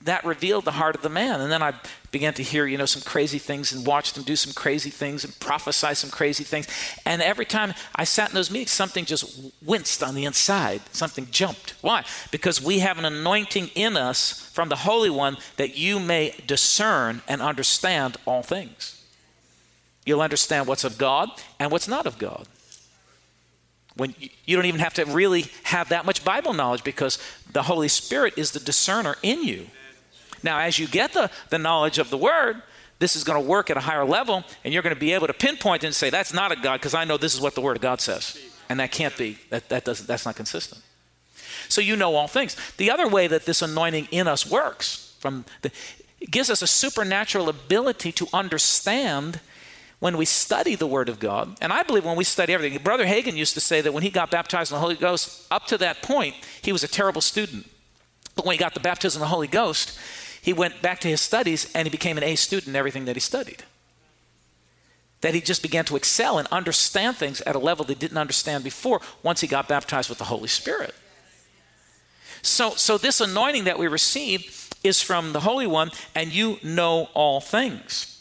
that 0.00 0.24
revealed 0.24 0.64
the 0.64 0.70
heart 0.70 0.96
of 0.96 1.02
the 1.02 1.10
man. 1.10 1.42
And 1.42 1.52
then 1.52 1.62
I 1.62 1.74
began 2.10 2.32
to 2.32 2.42
hear, 2.42 2.64
you 2.64 2.78
know, 2.78 2.86
some 2.86 3.02
crazy 3.02 3.36
things 3.36 3.74
and 3.74 3.86
watch 3.86 4.14
them 4.14 4.24
do 4.24 4.36
some 4.36 4.54
crazy 4.54 4.88
things 4.88 5.22
and 5.22 5.38
prophesy 5.38 5.92
some 5.92 6.08
crazy 6.08 6.42
things. 6.42 6.66
And 7.04 7.20
every 7.20 7.44
time 7.44 7.74
I 7.94 8.04
sat 8.04 8.30
in 8.30 8.34
those 8.34 8.50
meetings, 8.50 8.70
something 8.70 9.04
just 9.04 9.52
winced 9.62 10.02
on 10.02 10.14
the 10.14 10.24
inside. 10.24 10.80
Something 10.92 11.28
jumped. 11.30 11.74
Why? 11.82 12.04
Because 12.30 12.62
we 12.62 12.78
have 12.78 12.98
an 12.98 13.04
anointing 13.04 13.68
in 13.74 13.98
us 13.98 14.48
from 14.54 14.70
the 14.70 14.76
Holy 14.76 15.10
One 15.10 15.36
that 15.58 15.76
you 15.76 16.00
may 16.00 16.34
discern 16.46 17.20
and 17.28 17.42
understand 17.42 18.16
all 18.24 18.42
things. 18.42 18.95
You'll 20.06 20.22
understand 20.22 20.66
what's 20.66 20.84
of 20.84 20.96
God 20.96 21.28
and 21.58 21.70
what's 21.70 21.88
not 21.88 22.06
of 22.06 22.16
God. 22.16 22.46
When 23.96 24.14
you 24.44 24.56
don't 24.56 24.66
even 24.66 24.80
have 24.80 24.94
to 24.94 25.04
really 25.04 25.46
have 25.64 25.88
that 25.88 26.06
much 26.06 26.24
Bible 26.24 26.52
knowledge 26.52 26.84
because 26.84 27.18
the 27.52 27.62
Holy 27.62 27.88
Spirit 27.88 28.34
is 28.36 28.52
the 28.52 28.60
discerner 28.60 29.16
in 29.22 29.42
you. 29.42 29.66
Now, 30.42 30.60
as 30.60 30.78
you 30.78 30.86
get 30.86 31.12
the, 31.12 31.30
the 31.48 31.58
knowledge 31.58 31.98
of 31.98 32.10
the 32.10 32.16
Word, 32.16 32.62
this 32.98 33.16
is 33.16 33.24
going 33.24 33.42
to 33.42 33.46
work 33.46 33.68
at 33.68 33.76
a 33.76 33.80
higher 33.80 34.04
level, 34.04 34.44
and 34.64 34.72
you're 34.72 34.82
going 34.82 34.94
to 34.94 35.00
be 35.00 35.12
able 35.12 35.26
to 35.26 35.34
pinpoint 35.34 35.82
and 35.82 35.94
say, 35.94 36.08
That's 36.08 36.32
not 36.32 36.52
a 36.52 36.56
God, 36.56 36.78
because 36.78 36.94
I 36.94 37.04
know 37.04 37.16
this 37.16 37.34
is 37.34 37.40
what 37.40 37.54
the 37.54 37.60
Word 37.60 37.76
of 37.76 37.82
God 37.82 38.00
says. 38.00 38.38
And 38.68 38.80
that 38.80 38.92
can't 38.92 39.16
be, 39.16 39.38
that, 39.50 39.68
that 39.70 39.84
doesn't, 39.84 40.06
that's 40.06 40.24
not 40.24 40.36
consistent. 40.36 40.82
So 41.68 41.80
you 41.80 41.96
know 41.96 42.14
all 42.14 42.28
things. 42.28 42.56
The 42.76 42.90
other 42.90 43.08
way 43.08 43.26
that 43.26 43.44
this 43.44 43.62
anointing 43.62 44.08
in 44.10 44.28
us 44.28 44.48
works, 44.48 45.14
from 45.18 45.44
the, 45.62 45.70
it 46.20 46.30
gives 46.30 46.50
us 46.50 46.62
a 46.62 46.66
supernatural 46.66 47.48
ability 47.48 48.12
to 48.12 48.28
understand 48.32 49.40
when 49.98 50.16
we 50.16 50.24
study 50.24 50.74
the 50.74 50.86
Word 50.86 51.08
of 51.08 51.18
God, 51.18 51.56
and 51.60 51.72
I 51.72 51.82
believe 51.82 52.04
when 52.04 52.16
we 52.16 52.24
study 52.24 52.52
everything, 52.52 52.78
Brother 52.82 53.06
Hagin 53.06 53.34
used 53.34 53.54
to 53.54 53.60
say 53.60 53.80
that 53.80 53.92
when 53.92 54.02
he 54.02 54.10
got 54.10 54.30
baptized 54.30 54.70
in 54.70 54.76
the 54.76 54.80
Holy 54.80 54.94
Ghost, 54.94 55.46
up 55.50 55.66
to 55.66 55.78
that 55.78 56.02
point, 56.02 56.34
he 56.60 56.72
was 56.72 56.84
a 56.84 56.88
terrible 56.88 57.22
student. 57.22 57.66
But 58.34 58.44
when 58.44 58.54
he 58.54 58.58
got 58.58 58.74
the 58.74 58.80
baptism 58.80 59.22
of 59.22 59.28
the 59.28 59.34
Holy 59.34 59.48
Ghost, 59.48 59.98
he 60.42 60.52
went 60.52 60.82
back 60.82 61.00
to 61.00 61.08
his 61.08 61.20
studies 61.20 61.72
and 61.74 61.86
he 61.86 61.90
became 61.90 62.18
an 62.18 62.24
A 62.24 62.36
student 62.36 62.68
in 62.68 62.76
everything 62.76 63.06
that 63.06 63.16
he 63.16 63.20
studied. 63.20 63.64
That 65.22 65.34
he 65.34 65.40
just 65.40 65.62
began 65.62 65.86
to 65.86 65.96
excel 65.96 66.38
and 66.38 66.46
understand 66.48 67.16
things 67.16 67.40
at 67.40 67.56
a 67.56 67.58
level 67.58 67.84
they 67.84 67.94
didn't 67.94 68.18
understand 68.18 68.62
before 68.62 69.00
once 69.22 69.40
he 69.40 69.46
got 69.46 69.66
baptized 69.66 70.10
with 70.10 70.18
the 70.18 70.24
Holy 70.24 70.48
Spirit. 70.48 70.94
So, 72.42 72.70
so 72.70 72.98
this 72.98 73.20
anointing 73.20 73.64
that 73.64 73.78
we 73.78 73.88
receive 73.88 74.68
is 74.84 75.02
from 75.02 75.32
the 75.32 75.40
Holy 75.40 75.66
One, 75.66 75.90
and 76.14 76.32
you 76.32 76.58
know 76.62 77.08
all 77.14 77.40
things. 77.40 78.15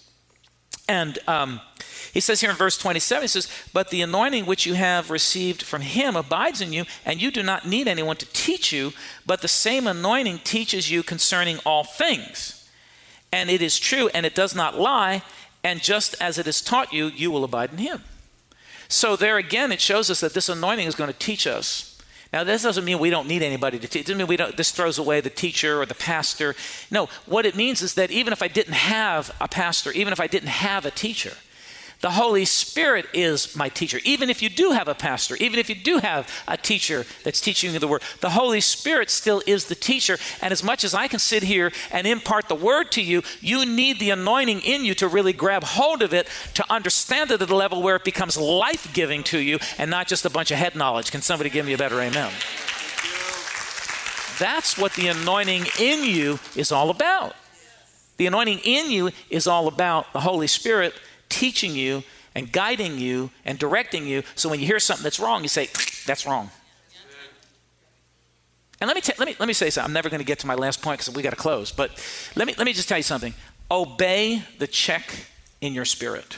And 0.87 1.17
um, 1.27 1.61
he 2.13 2.19
says 2.19 2.41
here 2.41 2.49
in 2.49 2.55
verse 2.55 2.77
27, 2.77 3.23
he 3.23 3.27
says, 3.27 3.49
But 3.73 3.89
the 3.89 4.01
anointing 4.01 4.45
which 4.45 4.65
you 4.65 4.75
have 4.75 5.09
received 5.09 5.63
from 5.63 5.81
him 5.81 6.15
abides 6.15 6.61
in 6.61 6.73
you, 6.73 6.85
and 7.05 7.21
you 7.21 7.31
do 7.31 7.43
not 7.43 7.67
need 7.67 7.87
anyone 7.87 8.17
to 8.17 8.25
teach 8.27 8.71
you, 8.71 8.93
but 9.25 9.41
the 9.41 9.47
same 9.47 9.87
anointing 9.87 10.39
teaches 10.39 10.89
you 10.91 11.03
concerning 11.03 11.59
all 11.65 11.83
things. 11.83 12.69
And 13.33 13.49
it 13.49 13.61
is 13.61 13.79
true, 13.79 14.09
and 14.13 14.25
it 14.25 14.35
does 14.35 14.55
not 14.55 14.79
lie, 14.79 15.23
and 15.63 15.81
just 15.81 16.15
as 16.21 16.37
it 16.37 16.47
is 16.47 16.61
taught 16.61 16.93
you, 16.93 17.07
you 17.07 17.31
will 17.31 17.43
abide 17.43 17.71
in 17.71 17.79
him. 17.79 18.03
So 18.87 19.15
there 19.15 19.37
again, 19.37 19.71
it 19.71 19.81
shows 19.81 20.11
us 20.11 20.19
that 20.19 20.33
this 20.33 20.47
anointing 20.47 20.87
is 20.87 20.95
going 20.95 21.11
to 21.11 21.19
teach 21.19 21.47
us 21.47 21.94
now, 22.35 22.43
this 22.43 22.63
doesn't 22.63 22.83
mean 22.83 22.99
we 22.99 23.09
don't 23.09 23.29
need 23.29 23.43
anybody 23.43 23.79
to 23.79 23.87
teach. 23.87 24.01
It 24.01 24.07
doesn't 24.07 24.17
mean 24.17 24.27
we 24.27 24.35
don't, 24.35 24.57
this 24.57 24.71
throws 24.71 24.97
away 24.97 25.21
the 25.21 25.29
teacher 25.29 25.81
or 25.81 25.85
the 25.85 25.95
pastor. 25.95 26.53
No, 26.91 27.07
what 27.25 27.45
it 27.45 27.55
means 27.55 27.81
is 27.81 27.93
that 27.93 28.11
even 28.11 28.33
if 28.33 28.43
I 28.43 28.49
didn't 28.49 28.73
have 28.73 29.33
a 29.39 29.47
pastor, 29.47 29.89
even 29.93 30.11
if 30.11 30.19
I 30.19 30.27
didn't 30.27 30.49
have 30.49 30.85
a 30.85 30.91
teacher, 30.91 31.31
the 32.01 32.11
Holy 32.11 32.45
Spirit 32.45 33.05
is 33.13 33.55
my 33.55 33.69
teacher. 33.69 33.99
Even 34.03 34.29
if 34.29 34.41
you 34.41 34.49
do 34.49 34.71
have 34.71 34.87
a 34.87 34.95
pastor, 34.95 35.35
even 35.37 35.59
if 35.59 35.69
you 35.69 35.75
do 35.75 35.97
have 35.97 36.29
a 36.47 36.57
teacher 36.57 37.05
that's 37.23 37.41
teaching 37.41 37.73
you 37.73 37.79
the 37.79 37.87
word, 37.87 38.03
the 38.21 38.31
Holy 38.31 38.61
Spirit 38.61 39.09
still 39.09 39.41
is 39.47 39.65
the 39.65 39.75
teacher. 39.75 40.17
And 40.41 40.51
as 40.51 40.63
much 40.63 40.83
as 40.83 40.93
I 40.93 41.07
can 41.07 41.19
sit 41.19 41.43
here 41.43 41.71
and 41.91 42.05
impart 42.05 42.47
the 42.47 42.55
word 42.55 42.91
to 42.93 43.01
you, 43.01 43.23
you 43.41 43.65
need 43.65 43.99
the 43.99 44.11
anointing 44.11 44.61
in 44.61 44.85
you 44.85 44.93
to 44.95 45.07
really 45.07 45.33
grab 45.33 45.63
hold 45.63 46.01
of 46.01 46.13
it, 46.13 46.27
to 46.55 46.71
understand 46.71 47.31
it 47.31 47.41
at 47.41 47.49
a 47.49 47.55
level 47.55 47.81
where 47.81 47.95
it 47.95 48.03
becomes 48.03 48.37
life 48.37 48.93
giving 48.93 49.23
to 49.23 49.39
you 49.39 49.59
and 49.77 49.89
not 49.89 50.07
just 50.07 50.25
a 50.25 50.29
bunch 50.29 50.51
of 50.51 50.57
head 50.57 50.75
knowledge. 50.75 51.11
Can 51.11 51.21
somebody 51.21 51.49
give 51.49 51.65
me 51.65 51.73
a 51.73 51.77
better 51.77 51.99
amen? 51.99 52.31
That's 54.37 54.77
what 54.77 54.93
the 54.93 55.07
anointing 55.07 55.65
in 55.79 56.03
you 56.03 56.39
is 56.55 56.71
all 56.71 56.89
about. 56.89 57.35
The 58.17 58.27
anointing 58.27 58.59
in 58.63 58.91
you 58.91 59.11
is 59.29 59.47
all 59.47 59.67
about 59.67 60.11
the 60.13 60.21
Holy 60.21 60.47
Spirit 60.47 60.93
teaching 61.35 61.75
you 61.75 62.03
and 62.33 62.51
guiding 62.51 62.97
you 62.97 63.29
and 63.43 63.59
directing 63.59 64.07
you. 64.07 64.23
So 64.35 64.49
when 64.49 64.59
you 64.59 64.65
hear 64.65 64.79
something 64.79 65.03
that's 65.03 65.19
wrong, 65.19 65.43
you 65.43 65.49
say, 65.49 65.69
that's 66.05 66.25
wrong. 66.25 66.49
And 68.79 68.87
let 68.87 68.95
me, 68.95 69.01
t- 69.01 69.13
let 69.17 69.27
me, 69.27 69.35
let 69.39 69.47
me 69.47 69.53
say 69.53 69.69
something. 69.69 69.89
I'm 69.89 69.93
never 69.93 70.09
going 70.09 70.19
to 70.19 70.25
get 70.25 70.39
to 70.39 70.47
my 70.47 70.55
last 70.55 70.81
point 70.81 70.99
because 70.99 71.15
we 71.15 71.23
got 71.23 71.29
to 71.31 71.35
close. 71.35 71.71
But 71.71 71.91
let 72.35 72.45
me, 72.47 72.53
let 72.57 72.65
me 72.65 72.73
just 72.73 72.89
tell 72.89 72.97
you 72.97 73.03
something. 73.03 73.33
Obey 73.71 74.43
the 74.59 74.67
check 74.67 75.27
in 75.61 75.73
your 75.73 75.85
spirit. 75.85 76.37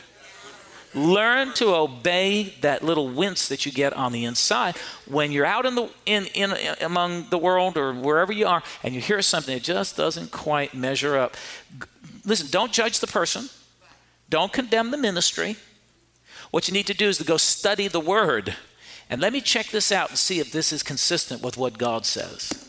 Learn 0.94 1.54
to 1.56 1.76
obey 1.76 2.54
that 2.62 2.84
little 2.84 3.10
wince 3.10 3.50
that 3.50 3.66
you 3.66 3.72
get 3.72 3.94
on 3.94 4.12
the 4.12 4.24
inside 4.24 4.78
when 5.06 5.32
you're 5.32 5.46
out 5.46 5.66
in 5.66 5.76
the 5.76 5.90
in, 6.06 6.26
in 6.34 6.54
among 6.82 7.30
the 7.30 7.38
world 7.38 7.78
or 7.78 7.94
wherever 7.94 8.32
you 8.32 8.48
are, 8.48 8.64
and 8.84 8.96
you 8.96 9.02
hear 9.02 9.22
something 9.22 9.54
that 9.54 9.64
just 9.64 9.98
doesn't 9.98 10.32
quite 10.32 10.74
measure 10.74 11.18
up. 11.18 11.36
Listen, 12.26 12.48
don't 12.50 12.72
judge 12.72 13.00
the 13.00 13.08
person. 13.08 13.50
Don't 14.30 14.52
condemn 14.52 14.92
the 14.92 14.98
ministry. 14.98 15.58
What 16.52 16.68
you 16.68 16.74
need 16.74 16.88
to 16.88 16.94
do 16.94 17.08
is 17.08 17.18
to 17.18 17.24
go 17.24 17.38
study 17.38 17.88
the 17.88 18.00
word. 18.00 18.56
And 19.10 19.22
let 19.22 19.34
me 19.34 19.42
check 19.42 19.68
this 19.68 19.92
out 19.92 20.10
and 20.10 20.18
see 20.18 20.40
if 20.40 20.52
this 20.52 20.72
is 20.72 20.84
consistent 20.84 21.42
with 21.42 21.58
what 21.58 21.78
God 21.78 22.06
says. 22.06 22.68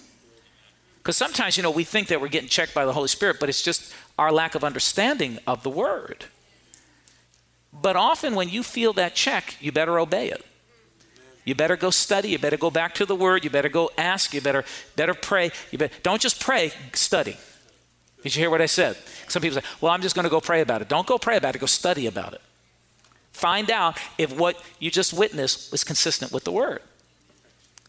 Because 0.99 1.16
sometimes, 1.16 1.57
you 1.57 1.62
know, 1.62 1.71
we 1.71 1.85
think 1.85 2.09
that 2.09 2.21
we're 2.21 2.29
getting 2.29 2.49
checked 2.49 2.75
by 2.75 2.85
the 2.85 2.92
Holy 2.92 3.09
Spirit, 3.09 3.38
but 3.40 3.49
it's 3.49 3.62
just 3.62 3.92
our 4.18 4.31
lack 4.31 4.55
of 4.55 4.62
understanding 4.62 5.38
of 5.47 5.62
the 5.62 5.71
word. 5.71 6.27
But 7.73 7.97
often 7.97 8.35
when 8.35 8.49
you 8.49 8.62
feel 8.62 8.92
that 8.94 9.14
check, 9.14 9.57
you 9.61 9.73
better 9.73 9.99
obey 9.99 10.31
it. 10.31 10.44
You 11.49 11.55
better 11.55 11.77
go 11.77 11.88
study. 11.88 12.29
You 12.29 12.38
better 12.38 12.59
go 12.59 12.71
back 12.71 12.94
to 12.97 13.07
the 13.07 13.16
Word. 13.16 13.42
You 13.42 13.49
better 13.49 13.71
go 13.71 13.90
ask. 13.97 14.35
You 14.35 14.42
better 14.42 14.66
better 14.97 15.14
pray. 15.14 15.51
You 15.71 15.79
better, 15.79 15.94
don't 16.03 16.21
just 16.21 16.40
pray. 16.40 16.73
Study. 16.92 17.38
Did 18.22 18.35
you 18.35 18.40
hear 18.40 18.50
what 18.50 18.61
I 18.61 18.66
said? 18.66 18.96
Some 19.28 19.42
people 19.42 19.61
say, 19.61 19.66
"Well, 19.81 19.92
I'm 19.92 20.02
just 20.02 20.14
going 20.14 20.24
to 20.24 20.31
go 20.31 20.40
pray 20.40 20.61
about 20.61 20.83
it." 20.83 20.88
Don't 20.88 21.07
go 21.07 21.18
pray 21.18 21.37
about 21.37 21.54
it. 21.54 21.59
Go 21.59 21.66
study 21.66 22.07
about 22.07 22.33
it. 22.35 22.40
Find 23.33 23.70
out 23.70 23.98
if 24.18 24.37
what 24.37 24.61
you 24.78 24.90
just 24.90 25.12
witnessed 25.12 25.70
was 25.70 25.85
consistent 25.85 26.33
with 26.33 26.44
the 26.44 26.52
Word. 26.52 26.83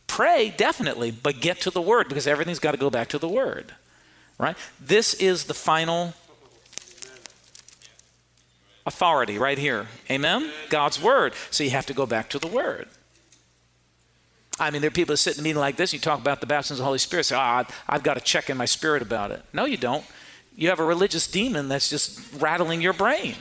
Pray 0.07 0.53
definitely, 0.55 1.11
but 1.11 1.39
get 1.39 1.61
to 1.61 1.71
the 1.71 1.81
Word 1.81 2.07
because 2.07 2.27
everything's 2.27 2.59
got 2.59 2.71
to 2.71 2.77
go 2.77 2.89
back 2.89 3.09
to 3.09 3.17
the 3.17 3.27
Word. 3.27 3.73
Right? 4.37 4.55
This 4.79 5.13
is 5.15 5.45
the 5.45 5.53
final 5.53 6.13
authority 8.89 9.37
right 9.37 9.57
here. 9.57 9.87
Amen? 10.09 10.51
God's 10.69 11.01
word. 11.01 11.33
So 11.51 11.63
you 11.63 11.69
have 11.69 11.85
to 11.85 11.93
go 11.93 12.05
back 12.05 12.29
to 12.29 12.39
the 12.39 12.47
word. 12.47 12.87
I 14.60 14.72
mean, 14.72 14.82
there 14.82 14.89
are 14.89 14.91
people 14.91 15.13
that 15.13 15.17
sit 15.17 15.36
in 15.36 15.39
a 15.39 15.43
meeting 15.43 15.60
like 15.60 15.78
this, 15.78 15.93
and 15.93 16.00
you 16.00 16.04
talk 16.04 16.19
about 16.19 16.41
the 16.41 16.48
baptism 16.48 16.76
of 16.76 16.80
the 16.80 16.84
Holy 16.84 17.00
Spirit, 17.00 17.26
say, 17.26 17.36
ah, 17.36 17.65
oh, 17.67 17.74
I've 17.88 18.04
got 18.04 18.15
to 18.15 18.22
check 18.22 18.50
in 18.50 18.58
my 18.58 18.65
spirit 18.65 19.02
about 19.02 19.32
it. 19.32 19.41
No, 19.54 19.65
you 19.65 19.78
don't. 19.78 20.06
You 20.56 20.69
have 20.69 20.80
a 20.80 20.86
religious 20.86 21.28
demon 21.28 21.69
that's 21.69 21.89
just 21.89 22.19
rattling 22.38 22.82
your 22.82 22.93
brain. 22.93 23.36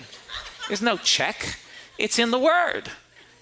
There's 0.69 0.83
no 0.83 0.97
check, 0.97 1.57
it's 1.99 2.19
in 2.19 2.31
the 2.31 2.39
word. 2.39 2.91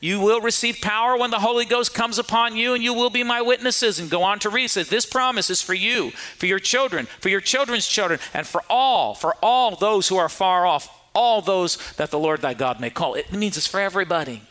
You 0.00 0.20
will 0.20 0.40
receive 0.40 0.80
power 0.82 1.16
when 1.16 1.30
the 1.30 1.38
Holy 1.38 1.64
Ghost 1.64 1.94
comes 1.94 2.18
upon 2.18 2.56
you, 2.56 2.74
and 2.74 2.84
you 2.84 2.92
will 2.92 3.10
be 3.10 3.22
my 3.22 3.40
witnesses. 3.40 3.98
And 3.98 4.10
go 4.10 4.22
on 4.22 4.38
to 4.40 4.50
read, 4.50 4.68
says, 4.68 4.88
This 4.88 5.06
promise 5.06 5.50
is 5.50 5.62
for 5.62 5.74
you, 5.74 6.10
for 6.10 6.46
your 6.46 6.58
children, 6.58 7.06
for 7.20 7.28
your 7.28 7.40
children's 7.40 7.88
children, 7.88 8.20
and 8.34 8.46
for 8.46 8.62
all, 8.68 9.14
for 9.14 9.34
all 9.42 9.74
those 9.74 10.08
who 10.08 10.16
are 10.16 10.28
far 10.28 10.66
off, 10.66 10.88
all 11.14 11.40
those 11.40 11.76
that 11.94 12.10
the 12.10 12.18
Lord 12.18 12.42
thy 12.42 12.54
God 12.54 12.78
may 12.78 12.90
call. 12.90 13.14
It 13.14 13.32
means 13.32 13.56
it's 13.56 13.66
for 13.66 13.80
everybody. 13.80 14.42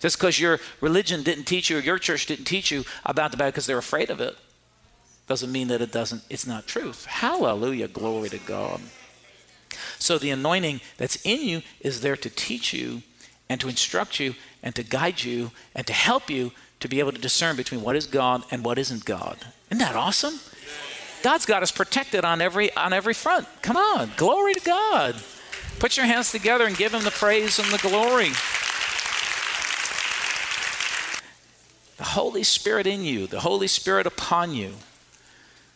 Just 0.00 0.18
because 0.18 0.38
your 0.38 0.60
religion 0.80 1.22
didn't 1.22 1.44
teach 1.44 1.70
you 1.70 1.78
or 1.78 1.80
your 1.80 1.98
church 1.98 2.26
didn't 2.26 2.44
teach 2.44 2.70
you 2.70 2.84
about 3.04 3.30
the 3.30 3.36
Bible 3.36 3.52
because 3.52 3.66
they're 3.66 3.78
afraid 3.78 4.10
of 4.10 4.20
it 4.20 4.36
doesn't 5.26 5.50
mean 5.50 5.68
that 5.68 5.80
it 5.80 5.92
doesn't 5.92 6.22
it's 6.30 6.46
not 6.46 6.66
truth. 6.66 7.04
Hallelujah, 7.06 7.88
glory 7.88 8.28
to 8.28 8.38
God. 8.38 8.80
So 9.98 10.18
the 10.18 10.30
anointing 10.30 10.80
that's 10.96 11.16
in 11.24 11.40
you 11.40 11.62
is 11.80 12.00
there 12.00 12.16
to 12.16 12.30
teach 12.30 12.72
you 12.72 13.02
and 13.48 13.60
to 13.60 13.68
instruct 13.68 14.20
you 14.20 14.34
and 14.62 14.74
to 14.74 14.82
guide 14.82 15.22
you 15.22 15.50
and 15.74 15.86
to 15.86 15.92
help 15.92 16.30
you 16.30 16.52
to 16.80 16.88
be 16.88 17.00
able 17.00 17.12
to 17.12 17.20
discern 17.20 17.56
between 17.56 17.82
what 17.82 17.96
is 17.96 18.06
God 18.06 18.44
and 18.50 18.64
what 18.64 18.78
isn't 18.78 19.04
God. 19.04 19.38
Isn't 19.70 19.78
that 19.78 19.96
awesome? 19.96 20.38
God's 21.22 21.46
got 21.46 21.62
us 21.62 21.72
protected 21.72 22.24
on 22.24 22.40
every 22.40 22.74
on 22.76 22.92
every 22.92 23.14
front. 23.14 23.48
Come 23.62 23.76
on, 23.76 24.12
glory 24.16 24.54
to 24.54 24.60
God. 24.60 25.16
Put 25.80 25.96
your 25.96 26.06
hands 26.06 26.30
together 26.30 26.66
and 26.66 26.76
give 26.76 26.94
him 26.94 27.02
the 27.02 27.10
praise 27.10 27.58
and 27.58 27.68
the 27.68 27.78
glory. 27.78 28.30
The 31.96 32.04
Holy 32.04 32.42
Spirit 32.42 32.86
in 32.86 33.04
you, 33.04 33.26
the 33.26 33.40
Holy 33.40 33.66
Spirit 33.66 34.06
upon 34.06 34.54
you. 34.54 34.74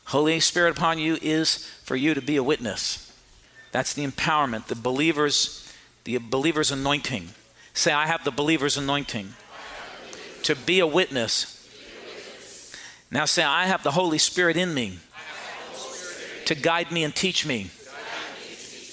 Holy 0.06 0.40
Spirit 0.40 0.76
upon 0.76 0.98
you 0.98 1.18
is 1.22 1.66
for 1.82 1.96
you 1.96 2.14
to 2.14 2.20
be 2.20 2.36
a 2.36 2.42
witness. 2.42 3.12
That's 3.72 3.94
the 3.94 4.06
empowerment, 4.06 4.66
the 4.66 4.74
believer's, 4.74 5.72
the 6.04 6.18
believer's 6.18 6.70
anointing. 6.70 7.28
Say, 7.72 7.92
I 7.92 8.06
have 8.06 8.24
the 8.24 8.30
believer's 8.30 8.76
anointing 8.76 9.34
to 10.42 10.56
be 10.56 10.80
a 10.80 10.86
witness. 10.86 11.56
Now 13.10 13.24
say, 13.24 13.42
I 13.42 13.66
have 13.66 13.82
the 13.82 13.92
Holy 13.92 14.18
Spirit 14.18 14.56
in 14.56 14.74
me 14.74 14.98
to 16.46 16.54
guide 16.54 16.90
me 16.90 17.04
and 17.04 17.14
teach 17.14 17.46
me. 17.46 17.70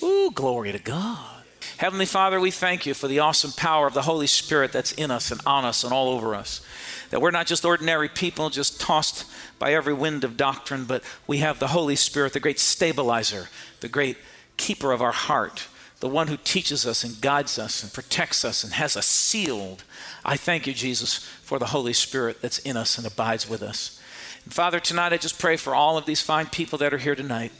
Ooh, 0.03 0.31
glory 0.31 0.71
to 0.71 0.79
God. 0.79 1.37
Heavenly 1.77 2.05
Father, 2.05 2.39
we 2.39 2.51
thank 2.51 2.85
you 2.85 2.93
for 2.93 3.07
the 3.07 3.19
awesome 3.19 3.51
power 3.51 3.87
of 3.87 3.93
the 3.93 4.03
Holy 4.03 4.27
Spirit 4.27 4.71
that's 4.71 4.91
in 4.93 5.11
us 5.11 5.31
and 5.31 5.41
on 5.45 5.65
us 5.65 5.83
and 5.83 5.93
all 5.93 6.09
over 6.09 6.33
us. 6.33 6.61
That 7.09 7.21
we're 7.21 7.31
not 7.31 7.47
just 7.47 7.63
ordinary 7.63 8.09
people, 8.09 8.49
just 8.49 8.81
tossed 8.81 9.25
by 9.59 9.73
every 9.73 9.93
wind 9.93 10.23
of 10.23 10.37
doctrine, 10.37 10.85
but 10.85 11.03
we 11.25 11.37
have 11.37 11.59
the 11.59 11.67
Holy 11.67 11.95
Spirit, 11.95 12.33
the 12.33 12.39
great 12.39 12.59
stabilizer, 12.59 13.47
the 13.79 13.87
great 13.87 14.17
keeper 14.57 14.91
of 14.91 15.01
our 15.01 15.11
heart, 15.11 15.67
the 15.99 16.09
one 16.09 16.27
who 16.27 16.37
teaches 16.37 16.85
us 16.85 17.03
and 17.03 17.21
guides 17.21 17.57
us 17.57 17.81
and 17.81 17.93
protects 17.93 18.43
us 18.43 18.63
and 18.63 18.73
has 18.73 18.97
us 18.97 19.07
sealed. 19.07 19.83
I 20.25 20.37
thank 20.37 20.67
you, 20.67 20.73
Jesus, 20.73 21.17
for 21.41 21.59
the 21.59 21.67
Holy 21.67 21.93
Spirit 21.93 22.41
that's 22.41 22.59
in 22.59 22.77
us 22.77 22.97
and 22.97 23.07
abides 23.07 23.49
with 23.49 23.63
us. 23.63 24.01
And 24.43 24.53
Father, 24.53 24.79
tonight 24.79 25.13
I 25.13 25.17
just 25.17 25.39
pray 25.39 25.57
for 25.57 25.73
all 25.73 25.97
of 25.97 26.05
these 26.05 26.21
fine 26.21 26.47
people 26.47 26.77
that 26.79 26.93
are 26.93 26.99
here 26.99 27.15
tonight. 27.15 27.51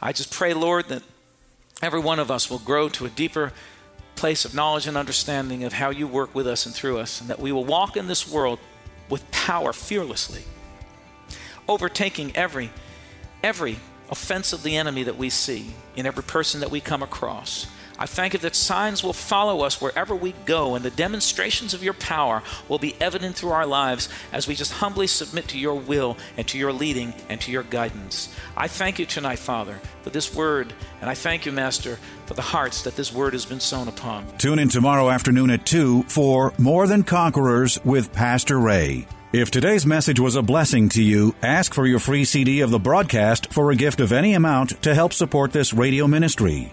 I 0.00 0.12
just 0.12 0.32
pray, 0.32 0.54
Lord, 0.54 0.88
that 0.88 1.02
every 1.82 2.00
one 2.00 2.18
of 2.18 2.30
us 2.30 2.50
will 2.50 2.58
grow 2.58 2.88
to 2.90 3.06
a 3.06 3.10
deeper 3.10 3.52
place 4.16 4.44
of 4.44 4.54
knowledge 4.54 4.86
and 4.86 4.96
understanding 4.96 5.64
of 5.64 5.74
how 5.74 5.90
you 5.90 6.06
work 6.06 6.34
with 6.34 6.46
us 6.46 6.66
and 6.66 6.74
through 6.74 6.98
us, 6.98 7.20
and 7.20 7.30
that 7.30 7.40
we 7.40 7.52
will 7.52 7.64
walk 7.64 7.96
in 7.96 8.06
this 8.06 8.28
world 8.30 8.58
with 9.08 9.30
power 9.30 9.72
fearlessly, 9.72 10.42
overtaking 11.68 12.34
every 12.36 12.70
every 13.42 13.78
offense 14.10 14.52
of 14.52 14.62
the 14.62 14.76
enemy 14.76 15.02
that 15.02 15.16
we 15.16 15.28
see 15.28 15.66
in 15.96 16.06
every 16.06 16.22
person 16.22 16.60
that 16.60 16.70
we 16.70 16.80
come 16.80 17.02
across. 17.02 17.66
I 17.98 18.06
thank 18.06 18.32
you 18.32 18.38
that 18.40 18.56
signs 18.56 19.04
will 19.04 19.12
follow 19.12 19.62
us 19.62 19.80
wherever 19.80 20.14
we 20.16 20.34
go, 20.44 20.74
and 20.74 20.84
the 20.84 20.90
demonstrations 20.90 21.74
of 21.74 21.82
your 21.82 21.94
power 21.94 22.42
will 22.68 22.78
be 22.78 22.96
evident 23.00 23.36
through 23.36 23.52
our 23.52 23.66
lives 23.66 24.08
as 24.32 24.48
we 24.48 24.54
just 24.54 24.72
humbly 24.72 25.06
submit 25.06 25.48
to 25.48 25.58
your 25.58 25.74
will 25.74 26.16
and 26.36 26.46
to 26.48 26.58
your 26.58 26.72
leading 26.72 27.14
and 27.28 27.40
to 27.42 27.52
your 27.52 27.62
guidance. 27.62 28.34
I 28.56 28.68
thank 28.68 28.98
you 28.98 29.06
tonight, 29.06 29.38
Father, 29.38 29.80
for 30.02 30.10
this 30.10 30.34
word, 30.34 30.72
and 31.00 31.08
I 31.08 31.14
thank 31.14 31.46
you, 31.46 31.52
Master, 31.52 31.98
for 32.26 32.34
the 32.34 32.42
hearts 32.42 32.82
that 32.82 32.96
this 32.96 33.12
word 33.12 33.32
has 33.32 33.46
been 33.46 33.60
sown 33.60 33.88
upon. 33.88 34.26
Tune 34.38 34.58
in 34.58 34.68
tomorrow 34.68 35.10
afternoon 35.10 35.50
at 35.50 35.66
2 35.66 36.04
for 36.04 36.52
More 36.58 36.86
Than 36.86 37.04
Conquerors 37.04 37.78
with 37.84 38.12
Pastor 38.12 38.58
Ray. 38.58 39.06
If 39.34 39.50
today's 39.50 39.84
message 39.84 40.20
was 40.20 40.36
a 40.36 40.42
blessing 40.42 40.88
to 40.90 41.02
you, 41.02 41.34
ask 41.42 41.74
for 41.74 41.88
your 41.88 41.98
free 41.98 42.24
CD 42.24 42.60
of 42.60 42.70
the 42.70 42.78
broadcast 42.78 43.52
for 43.52 43.72
a 43.72 43.74
gift 43.74 43.98
of 43.98 44.12
any 44.12 44.34
amount 44.34 44.80
to 44.82 44.94
help 44.94 45.12
support 45.12 45.50
this 45.50 45.74
radio 45.74 46.06
ministry. 46.06 46.72